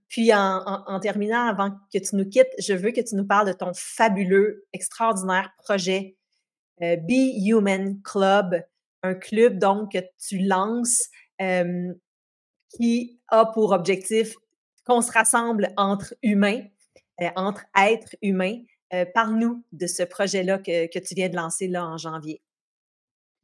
puis 0.09 0.35
en, 0.35 1.01
terminant, 1.01 1.47
avant 1.47 1.71
que 1.92 1.99
tu 1.99 2.16
nous 2.16 2.29
quittes, 2.29 2.53
je 2.59 2.75
veux 2.75 2.90
que 2.90 3.01
tu 3.01 3.14
nous 3.14 3.27
parles 3.27 3.47
de 3.47 3.53
ton 3.53 3.73
fabuleux, 3.73 4.66
extraordinaire 4.73 5.53
projet 5.59 6.16
euh, 6.16 6.21
Be 6.83 7.47
Human 7.47 8.01
Club, 8.03 8.62
un 9.03 9.14
club 9.14 9.59
donc 9.59 9.92
que 9.92 9.99
tu 10.18 10.38
lances 10.38 11.09
qui 12.77 13.21
a 13.29 13.47
pour 13.47 13.73
objectif 13.73 14.35
qu'on 14.85 15.01
se 15.01 15.12
rassemble 15.12 15.68
entre 15.77 16.14
humains, 16.23 16.62
euh, 17.21 17.29
entre 17.37 17.64
êtres 17.79 18.16
humains. 18.23 18.59
Euh, 18.92 19.05
parle-nous 19.14 19.64
de 19.73 19.87
ce 19.87 20.03
projet-là 20.03 20.59
que, 20.59 20.87
que, 20.87 20.99
tu 20.99 21.14
viens 21.14 21.29
de 21.29 21.37
lancer 21.37 21.68
là 21.68 21.87
en 21.87 21.97
janvier. 21.97 22.42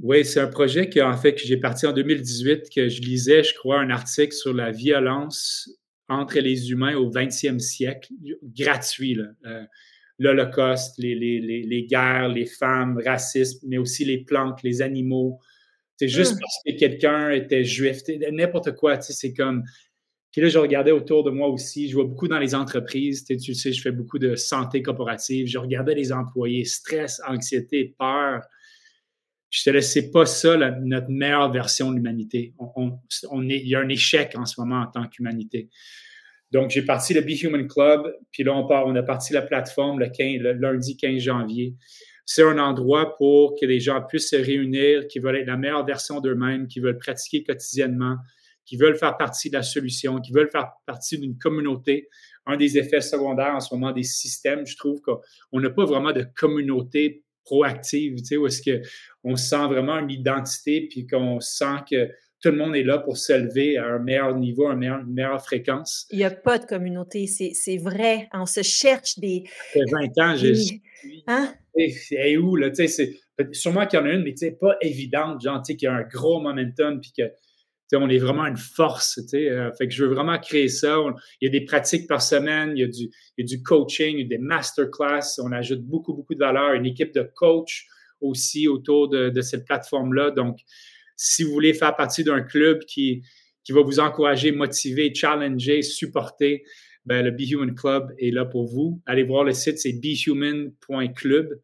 Oui, 0.01 0.25
c'est 0.25 0.41
un 0.41 0.49
projet 0.49 0.89
que, 0.89 1.01
en 1.01 1.17
fait, 1.17 1.35
que 1.35 1.41
j'ai 1.41 1.57
parti 1.57 1.87
en 1.87 1.93
2018, 1.93 2.69
que 2.75 2.89
je 2.89 3.01
lisais, 3.01 3.43
je 3.43 3.55
crois, 3.55 3.81
un 3.81 3.91
article 3.91 4.33
sur 4.33 4.53
la 4.53 4.71
violence 4.71 5.71
entre 6.09 6.39
les 6.39 6.71
humains 6.71 6.97
au 6.97 7.11
20e 7.11 7.59
siècle, 7.59 8.13
gratuit. 8.43 9.19
Euh, 9.47 9.65
L'Holocauste, 10.19 10.99
les, 10.99 11.15
les, 11.15 11.41
les, 11.41 11.87
guerres, 11.87 12.29
les 12.29 12.47
femmes, 12.47 13.01
racisme, 13.05 13.67
mais 13.69 13.79
aussi 13.79 14.05
les 14.05 14.19
plantes, 14.19 14.63
les 14.63 14.83
animaux. 14.83 15.39
C'est 15.97 16.09
juste 16.09 16.35
mmh. 16.35 16.41
parce 16.41 16.57
que 16.67 16.79
quelqu'un 16.79 17.31
était 17.31 17.65
juif, 17.65 17.99
n'importe 18.33 18.75
quoi. 18.75 19.01
C'est 19.01 19.33
comme. 19.33 19.63
Puis 20.33 20.43
là, 20.43 20.49
je 20.49 20.59
regardais 20.59 20.91
autour 20.91 21.25
de 21.25 21.31
moi 21.31 21.49
aussi. 21.49 21.89
Je 21.89 21.95
vois 21.95 22.05
beaucoup 22.05 22.29
dans 22.29 22.39
les 22.39 22.55
entreprises. 22.55 23.25
Tu 23.25 23.55
sais, 23.55 23.73
je 23.73 23.81
fais 23.81 23.93
beaucoup 23.93 24.19
de 24.19 24.35
santé 24.35 24.83
corporative. 24.83 25.47
Je 25.47 25.59
regardais 25.59 25.95
les 25.95 26.13
employés, 26.13 26.65
stress, 26.65 27.21
anxiété, 27.27 27.95
peur 27.99 28.43
je 29.51 29.63
te 29.63 29.71
laisse, 29.71 29.93
c'est 29.93 30.11
pas 30.11 30.27
ça 30.27 30.57
notre 30.57 31.09
meilleure 31.09 31.51
version 31.51 31.91
de 31.91 31.97
l'humanité. 31.97 32.55
On, 32.59 32.99
on, 33.31 33.49
est, 33.49 33.59
il 33.59 33.69
y 33.69 33.75
a 33.75 33.81
un 33.81 33.89
échec 33.89 34.35
en 34.37 34.45
ce 34.45 34.61
moment 34.61 34.83
en 34.83 34.87
tant 34.87 35.07
qu'humanité. 35.07 35.71
Donc, 36.51 36.71
j'ai 36.71 36.83
parti 36.83 37.13
le 37.13 37.21
Be 37.21 37.43
Human 37.43 37.69
Club, 37.69 38.15
puis 38.33 38.43
là, 38.43 38.55
on, 38.55 38.67
part, 38.67 38.87
on 38.87 38.95
a 38.97 39.03
parti 39.03 39.33
la 39.33 39.43
plateforme 39.43 39.99
le, 40.01 40.09
15, 40.09 40.41
le 40.41 40.53
lundi 40.53 40.97
15 40.97 41.19
janvier. 41.19 41.75
C'est 42.25 42.43
un 42.43 42.59
endroit 42.59 43.17
pour 43.17 43.55
que 43.59 43.67
les 43.67 43.81
gens 43.81 44.03
puissent 44.03 44.31
se 44.31 44.37
réunir, 44.37 45.07
qui 45.09 45.19
veulent 45.19 45.37
être 45.37 45.47
la 45.47 45.57
meilleure 45.57 45.85
version 45.85 46.21
d'eux-mêmes, 46.21 46.67
qui 46.67 46.81
veulent 46.81 46.99
pratiquer 46.99 47.43
quotidiennement, 47.43 48.17
qui 48.65 48.77
veulent 48.77 48.97
faire 48.97 49.17
partie 49.17 49.49
de 49.49 49.55
la 49.55 49.63
solution, 49.63 50.21
qui 50.21 50.33
veulent 50.33 50.51
faire 50.51 50.73
partie 50.85 51.19
d'une 51.19 51.39
communauté. 51.39 52.09
Un 52.45 52.57
des 52.57 52.77
effets 52.77 53.01
secondaires 53.01 53.55
en 53.55 53.61
ce 53.61 53.75
moment 53.75 53.93
des 53.93 54.03
systèmes, 54.03 54.67
je 54.67 54.77
trouve 54.77 55.01
qu'on 55.01 55.61
n'a 55.61 55.71
pas 55.71 55.87
vraiment 55.87 56.13
de 56.13 56.27
communauté 56.37 57.25
proactive, 57.45 58.17
tu 58.17 58.25
sais, 58.25 58.37
où 58.37 58.47
est-ce 58.47 58.63
qu'on 58.63 59.37
sent 59.37 59.67
vraiment 59.69 59.99
une 59.99 60.11
identité, 60.11 60.87
puis 60.91 61.07
qu'on 61.07 61.41
sent 61.41 61.77
que 61.91 62.11
tout 62.41 62.51
le 62.51 62.57
monde 62.57 62.77
est 62.77 62.85
là 62.85 62.99
pour 62.99 63.17
s'élever 63.17 63.77
à 63.79 63.87
un 63.87 63.99
meilleur 63.99 64.37
niveau, 64.37 64.69
à 64.69 64.75
une 64.75 65.13
meilleure, 65.13 65.43
fréquence. 65.43 66.07
Il 66.11 66.19
n'y 66.19 66.25
a 66.25 66.31
pas 66.31 66.59
de 66.59 66.67
communauté, 66.67 67.27
c'est 67.27 67.77
vrai. 67.79 68.29
On 68.33 68.47
se 68.47 68.63
cherche 68.63 69.19
des. 69.19 69.45
Ça 69.73 69.81
fait 69.81 69.91
20 69.91 70.19
ans, 70.19 70.37
j'ai. 70.37 70.83
Hein? 71.27 71.53
C'est 71.75 72.37
où, 72.37 72.57
là? 72.57 72.71
Tu 72.71 72.87
sais, 72.89 73.19
sûrement 73.53 73.87
qu'il 73.87 73.99
y 73.99 74.03
en 74.03 74.07
a 74.07 74.11
une, 74.11 74.23
mais 74.23 74.33
tu 74.33 74.47
sais, 74.47 74.53
pas 74.53 74.77
évidente, 74.81 75.41
genre, 75.41 75.63
tu 75.63 75.73
sais, 75.73 75.77
qu'il 75.77 75.87
y 75.87 75.89
a 75.89 75.95
un 75.95 76.03
gros 76.03 76.41
momentum, 76.41 77.01
puis 77.01 77.13
que 77.17 77.25
on 77.97 78.09
est 78.09 78.19
vraiment 78.19 78.47
une 78.47 78.57
force. 78.57 79.19
Euh, 79.35 79.73
fait 79.73 79.89
que 79.89 79.95
je 79.95 80.05
veux 80.05 80.15
vraiment 80.15 80.39
créer 80.39 80.69
ça. 80.69 80.97
il 81.41 81.47
y 81.47 81.49
a 81.49 81.51
des 81.51 81.65
pratiques 81.65 82.07
par 82.07 82.21
semaine, 82.21 82.73
il 82.77 82.81
y 82.81 82.85
a 82.85 82.87
du, 82.87 83.11
il 83.37 83.39
y 83.39 83.43
a 83.43 83.47
du 83.47 83.63
coaching, 83.63 84.17
il 84.17 84.23
y 84.23 84.25
a 84.25 84.29
des 84.29 84.39
masterclass. 84.39 85.41
On 85.43 85.53
ajoute 85.53 85.83
beaucoup, 85.83 86.13
beaucoup 86.13 86.35
de 86.35 86.39
valeur. 86.39 86.73
Une 86.75 86.87
équipe 86.87 87.15
de 87.15 87.29
coach 87.35 87.87
aussi 88.21 88.69
autour 88.69 89.09
de, 89.09 89.31
de 89.31 89.41
cette 89.41 89.65
plateforme-là. 89.65 90.33
Donc, 90.33 90.59
si 91.19 91.43
vous 91.43 91.53
voulez 91.53 91.75
faire 91.75 91.97
partie 91.97 92.25
d'un 92.25 92.41
club 92.41 92.85
qui, 92.85 93.23
qui 93.65 93.73
va 93.73 93.83
vous 93.83 94.01
encourager, 94.01 94.53
motiver, 94.53 95.13
challenger, 95.13 95.83
supporter, 95.83 96.65
ben, 97.05 97.25
le 97.25 97.31
Be 97.31 97.51
Human 97.51 97.75
Club 97.75 98.15
est 98.19 98.31
là 98.31 98.45
pour 98.45 98.67
vous. 98.67 99.03
Allez 99.05 99.25
voir 99.25 99.45
le 99.45 99.53
site, 99.53 99.79
c'est 99.79 99.93
behuman.club. 99.93 101.61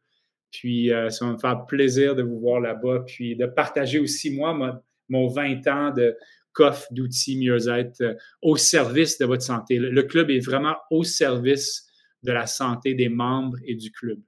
Puis, 0.50 0.92
euh, 0.92 1.08
ça 1.10 1.26
va 1.26 1.32
me 1.32 1.38
faire 1.38 1.66
plaisir 1.66 2.14
de 2.14 2.22
vous 2.22 2.40
voir 2.40 2.60
là-bas. 2.60 3.04
Puis, 3.06 3.36
de 3.36 3.46
partager 3.46 3.98
aussi, 3.98 4.30
moi, 4.30 4.82
mon 5.08 5.28
20 5.28 5.66
ans 5.68 5.90
de 5.92 6.16
coffre 6.52 6.86
d'outils 6.92 7.36
mieux-être 7.38 8.00
euh, 8.00 8.14
au 8.42 8.56
service 8.56 9.18
de 9.18 9.26
votre 9.26 9.42
santé. 9.42 9.78
Le, 9.78 10.02
club 10.02 10.30
est 10.30 10.44
vraiment 10.44 10.76
au 10.90 11.04
service 11.04 11.86
de 12.22 12.32
la 12.32 12.46
santé 12.46 12.94
des 12.94 13.08
membres 13.08 13.58
et 13.64 13.74
du 13.74 13.90
club. 13.90 14.18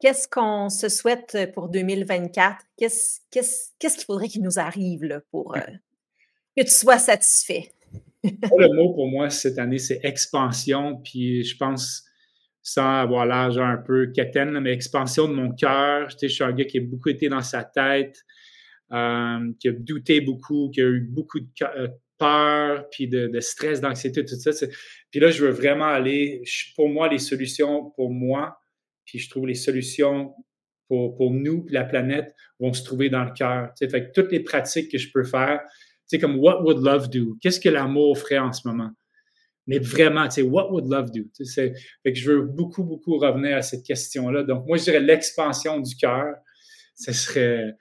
Qu'est-ce 0.00 0.28
qu'on 0.28 0.68
se 0.68 0.88
souhaite 0.88 1.36
pour 1.54 1.68
2024? 1.68 2.64
Qu'est-ce 2.76 3.20
qu'il 3.78 4.04
faudrait 4.04 4.28
qu'il 4.28 4.42
nous 4.42 4.58
arrive 4.58 5.22
pour 5.30 5.56
euh, 5.56 5.60
que 6.56 6.62
tu 6.62 6.70
sois 6.70 6.98
satisfait? 6.98 7.72
le 8.24 8.74
mot 8.74 8.92
pour 8.94 9.08
moi 9.08 9.30
cette 9.30 9.58
année, 9.58 9.78
c'est 9.78 10.00
expansion. 10.02 10.96
Puis 11.02 11.44
je 11.44 11.56
pense, 11.56 12.04
sans 12.62 13.00
avoir 13.00 13.26
l'âge 13.26 13.58
un 13.58 13.76
peu 13.76 14.12
quétaine, 14.12 14.58
mais 14.60 14.72
expansion 14.72 15.28
de 15.28 15.34
mon 15.34 15.52
cœur. 15.52 16.08
Je 16.10 16.26
suis 16.28 16.44
un 16.44 16.52
gars 16.52 16.64
qui 16.64 16.78
a 16.78 16.82
beaucoup 16.82 17.08
été 17.08 17.28
dans 17.28 17.42
sa 17.42 17.64
tête. 17.64 18.24
Euh, 18.90 19.52
qui 19.60 19.68
a 19.68 19.72
douté 19.72 20.22
beaucoup, 20.22 20.70
qui 20.70 20.80
a 20.80 20.86
eu 20.86 21.00
beaucoup 21.00 21.40
de 21.40 21.46
euh, 21.62 21.88
peur, 22.16 22.88
puis 22.90 23.06
de, 23.06 23.38
stress, 23.40 23.82
d'anxiété, 23.82 24.24
tout 24.24 24.34
ça. 24.34 24.50
Puis 25.10 25.20
là, 25.20 25.30
je 25.30 25.44
veux 25.44 25.50
vraiment 25.50 25.84
aller, 25.84 26.42
pour 26.74 26.88
moi, 26.88 27.08
les 27.08 27.18
solutions 27.18 27.90
pour 27.90 28.10
moi, 28.10 28.58
puis 29.08 29.18
je 29.18 29.30
trouve 29.30 29.46
les 29.46 29.54
solutions 29.54 30.34
pour, 30.86 31.16
pour 31.16 31.32
nous, 31.32 31.66
la 31.70 31.84
planète, 31.84 32.34
vont 32.60 32.72
se 32.72 32.84
trouver 32.84 33.08
dans 33.08 33.24
le 33.24 33.32
cœur. 33.32 33.72
Fait 33.78 33.88
que 33.88 34.12
toutes 34.12 34.30
les 34.30 34.40
pratiques 34.40 34.90
que 34.92 34.98
je 34.98 35.10
peux 35.10 35.24
faire, 35.24 35.60
c'est 36.06 36.18
comme 36.18 36.38
What 36.38 36.62
would 36.62 36.82
love 36.82 37.08
do? 37.08 37.36
Qu'est-ce 37.40 37.58
que 37.58 37.68
l'amour 37.70 38.18
ferait 38.18 38.38
en 38.38 38.52
ce 38.52 38.68
moment? 38.68 38.90
Mais 39.66 39.78
vraiment, 39.78 40.26
tu 40.28 40.36
sais, 40.36 40.42
what 40.42 40.70
would 40.70 40.86
love 40.86 41.10
do? 41.10 41.22
Fait 41.54 41.72
que 42.04 42.14
je 42.14 42.30
veux 42.30 42.42
beaucoup, 42.42 42.84
beaucoup 42.84 43.18
revenir 43.18 43.56
à 43.56 43.62
cette 43.62 43.82
question-là. 43.82 44.42
Donc, 44.42 44.66
moi, 44.66 44.76
je 44.76 44.84
dirais 44.84 45.00
l'expansion 45.00 45.80
du 45.80 45.94
cœur. 45.96 46.36
Ce 46.94 47.12
serait, 47.12 47.74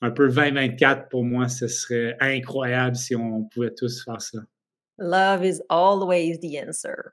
un 0.00 0.10
peu 0.10 0.28
2024 0.28 1.08
pour 1.08 1.24
moi, 1.24 1.48
ce 1.48 1.68
serait 1.68 2.16
incroyable 2.20 2.96
si 2.96 3.14
on 3.14 3.44
pouvait 3.44 3.74
tous 3.74 4.04
faire 4.04 4.20
ça. 4.20 4.38
Love 4.98 5.44
is 5.44 5.60
always 5.68 6.38
the 6.40 6.56
answer. 6.56 7.12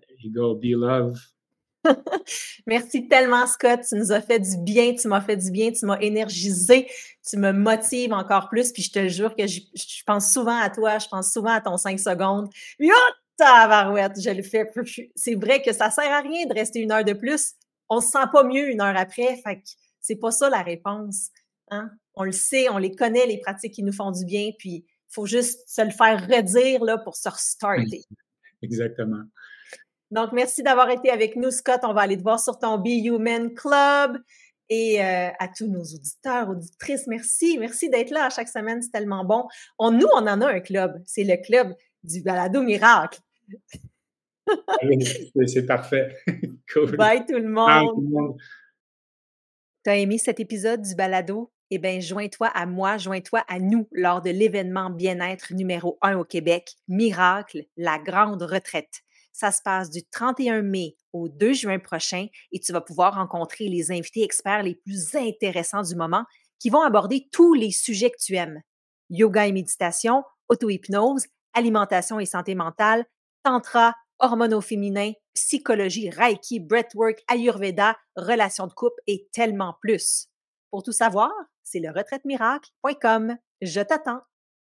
There 0.00 0.16
you 0.18 0.32
go, 0.32 0.54
be 0.54 0.74
love. 0.74 1.31
Merci 2.66 3.08
tellement, 3.08 3.46
Scott. 3.46 3.80
Tu 3.88 3.94
nous 3.96 4.12
as 4.12 4.20
fait 4.20 4.38
du 4.38 4.56
bien, 4.58 4.94
tu 4.94 5.08
m'as 5.08 5.20
fait 5.20 5.36
du 5.36 5.50
bien, 5.50 5.72
tu 5.72 5.86
m'as 5.86 5.98
énergisé, 5.98 6.88
tu 7.28 7.36
me 7.36 7.52
motives 7.52 8.12
encore 8.12 8.48
plus. 8.48 8.72
Puis 8.72 8.82
je 8.82 8.92
te 8.92 9.08
jure 9.08 9.34
que 9.34 9.46
je, 9.46 9.60
pense 10.06 10.32
souvent 10.32 10.58
à 10.58 10.70
toi, 10.70 10.98
je 10.98 11.08
pense 11.08 11.32
souvent 11.32 11.50
à 11.52 11.60
ton 11.60 11.76
5 11.76 11.98
secondes. 11.98 12.48
Yo, 12.78 12.94
tabarouette, 13.36 14.20
je 14.20 14.30
le 14.30 14.42
fais. 14.42 14.70
C'est 15.14 15.34
vrai 15.34 15.62
que 15.62 15.72
ça 15.72 15.90
sert 15.90 16.10
à 16.12 16.20
rien 16.20 16.46
de 16.46 16.54
rester 16.54 16.80
une 16.80 16.92
heure 16.92 17.04
de 17.04 17.12
plus. 17.12 17.54
On 17.88 18.00
se 18.00 18.08
sent 18.08 18.26
pas 18.32 18.44
mieux 18.44 18.70
une 18.70 18.80
heure 18.80 18.96
après. 18.96 19.36
Fait 19.44 19.56
que 19.56 19.68
c'est 20.00 20.16
pas 20.16 20.30
ça 20.30 20.48
la 20.48 20.62
réponse. 20.62 21.30
Hein? 21.70 21.90
On 22.14 22.24
le 22.24 22.32
sait, 22.32 22.68
on 22.68 22.78
les 22.78 22.94
connaît, 22.94 23.26
les 23.26 23.38
pratiques 23.38 23.72
qui 23.72 23.82
nous 23.82 23.92
font 23.92 24.10
du 24.10 24.24
bien, 24.24 24.50
puis 24.58 24.84
il 24.84 25.14
faut 25.14 25.26
juste 25.26 25.68
se 25.68 25.82
le 25.82 25.90
faire 25.90 26.26
redire 26.28 26.84
là, 26.84 26.98
pour 26.98 27.16
se 27.16 27.28
restarter. 27.28 28.04
Exactement. 28.62 29.22
Donc, 30.12 30.32
merci 30.32 30.62
d'avoir 30.62 30.90
été 30.90 31.10
avec 31.10 31.36
nous, 31.36 31.50
Scott. 31.50 31.80
On 31.84 31.94
va 31.94 32.02
aller 32.02 32.18
te 32.18 32.22
voir 32.22 32.38
sur 32.38 32.58
ton 32.58 32.76
Be 32.76 33.04
Human 33.04 33.52
Club. 33.54 34.18
Et 34.68 35.02
euh, 35.02 35.28
à 35.38 35.48
tous 35.48 35.66
nos 35.66 35.82
auditeurs, 35.82 36.50
auditrices, 36.50 37.06
merci. 37.06 37.56
Merci 37.58 37.88
d'être 37.88 38.10
là 38.10 38.26
à 38.26 38.30
chaque 38.30 38.48
semaine. 38.48 38.82
C'est 38.82 38.90
tellement 38.90 39.24
bon. 39.24 39.48
On, 39.78 39.90
nous, 39.90 40.06
on 40.14 40.26
en 40.26 40.40
a 40.40 40.46
un 40.46 40.60
club. 40.60 41.02
C'est 41.06 41.24
le 41.24 41.36
club 41.42 41.74
du 42.04 42.20
balado 42.22 42.62
miracle. 42.62 43.20
C'est 45.46 45.66
parfait. 45.66 46.14
Bye 46.96 47.24
tout 47.26 47.38
le 47.38 47.48
monde. 47.48 48.36
Tu 49.84 49.90
as 49.90 49.96
aimé 49.96 50.18
cet 50.18 50.40
épisode 50.40 50.82
du 50.82 50.94
balado? 50.94 51.50
eh 51.74 51.78
bien, 51.78 52.00
joins-toi 52.00 52.48
à 52.48 52.66
moi, 52.66 52.98
joins-toi 52.98 53.42
à 53.48 53.58
nous 53.58 53.88
lors 53.92 54.20
de 54.20 54.28
l'événement 54.28 54.90
bien-être 54.90 55.54
numéro 55.54 55.96
1 56.02 56.18
au 56.18 56.24
Québec, 56.24 56.74
Miracle, 56.86 57.64
la 57.78 57.98
grande 57.98 58.42
retraite. 58.42 59.00
Ça 59.32 59.50
se 59.50 59.62
passe 59.62 59.90
du 59.90 60.02
31 60.04 60.62
mai 60.62 60.96
au 61.12 61.28
2 61.28 61.52
juin 61.52 61.78
prochain 61.78 62.26
et 62.52 62.60
tu 62.60 62.72
vas 62.72 62.80
pouvoir 62.80 63.14
rencontrer 63.14 63.68
les 63.68 63.90
invités 63.90 64.22
experts 64.22 64.62
les 64.62 64.74
plus 64.74 65.14
intéressants 65.14 65.82
du 65.82 65.94
moment 65.96 66.24
qui 66.58 66.70
vont 66.70 66.82
aborder 66.82 67.28
tous 67.32 67.54
les 67.54 67.70
sujets 67.70 68.10
que 68.10 68.22
tu 68.22 68.34
aimes. 68.34 68.60
Yoga 69.10 69.46
et 69.46 69.52
méditation, 69.52 70.22
auto-hypnose, 70.48 71.26
alimentation 71.54 72.20
et 72.20 72.26
santé 72.26 72.54
mentale, 72.54 73.04
tantra, 73.42 73.94
hormones 74.18 74.60
féminins, 74.62 75.12
psychologie, 75.34 76.10
reiki, 76.10 76.60
breathwork, 76.60 77.22
ayurveda, 77.28 77.96
relations 78.16 78.66
de 78.66 78.72
couple 78.72 79.00
et 79.06 79.28
tellement 79.32 79.74
plus. 79.80 80.28
Pour 80.70 80.82
tout 80.82 80.92
savoir, 80.92 81.30
c'est 81.62 81.80
le 81.80 81.90
retraite 81.90 82.22
Je 83.60 83.80
t'attends. 83.80 84.20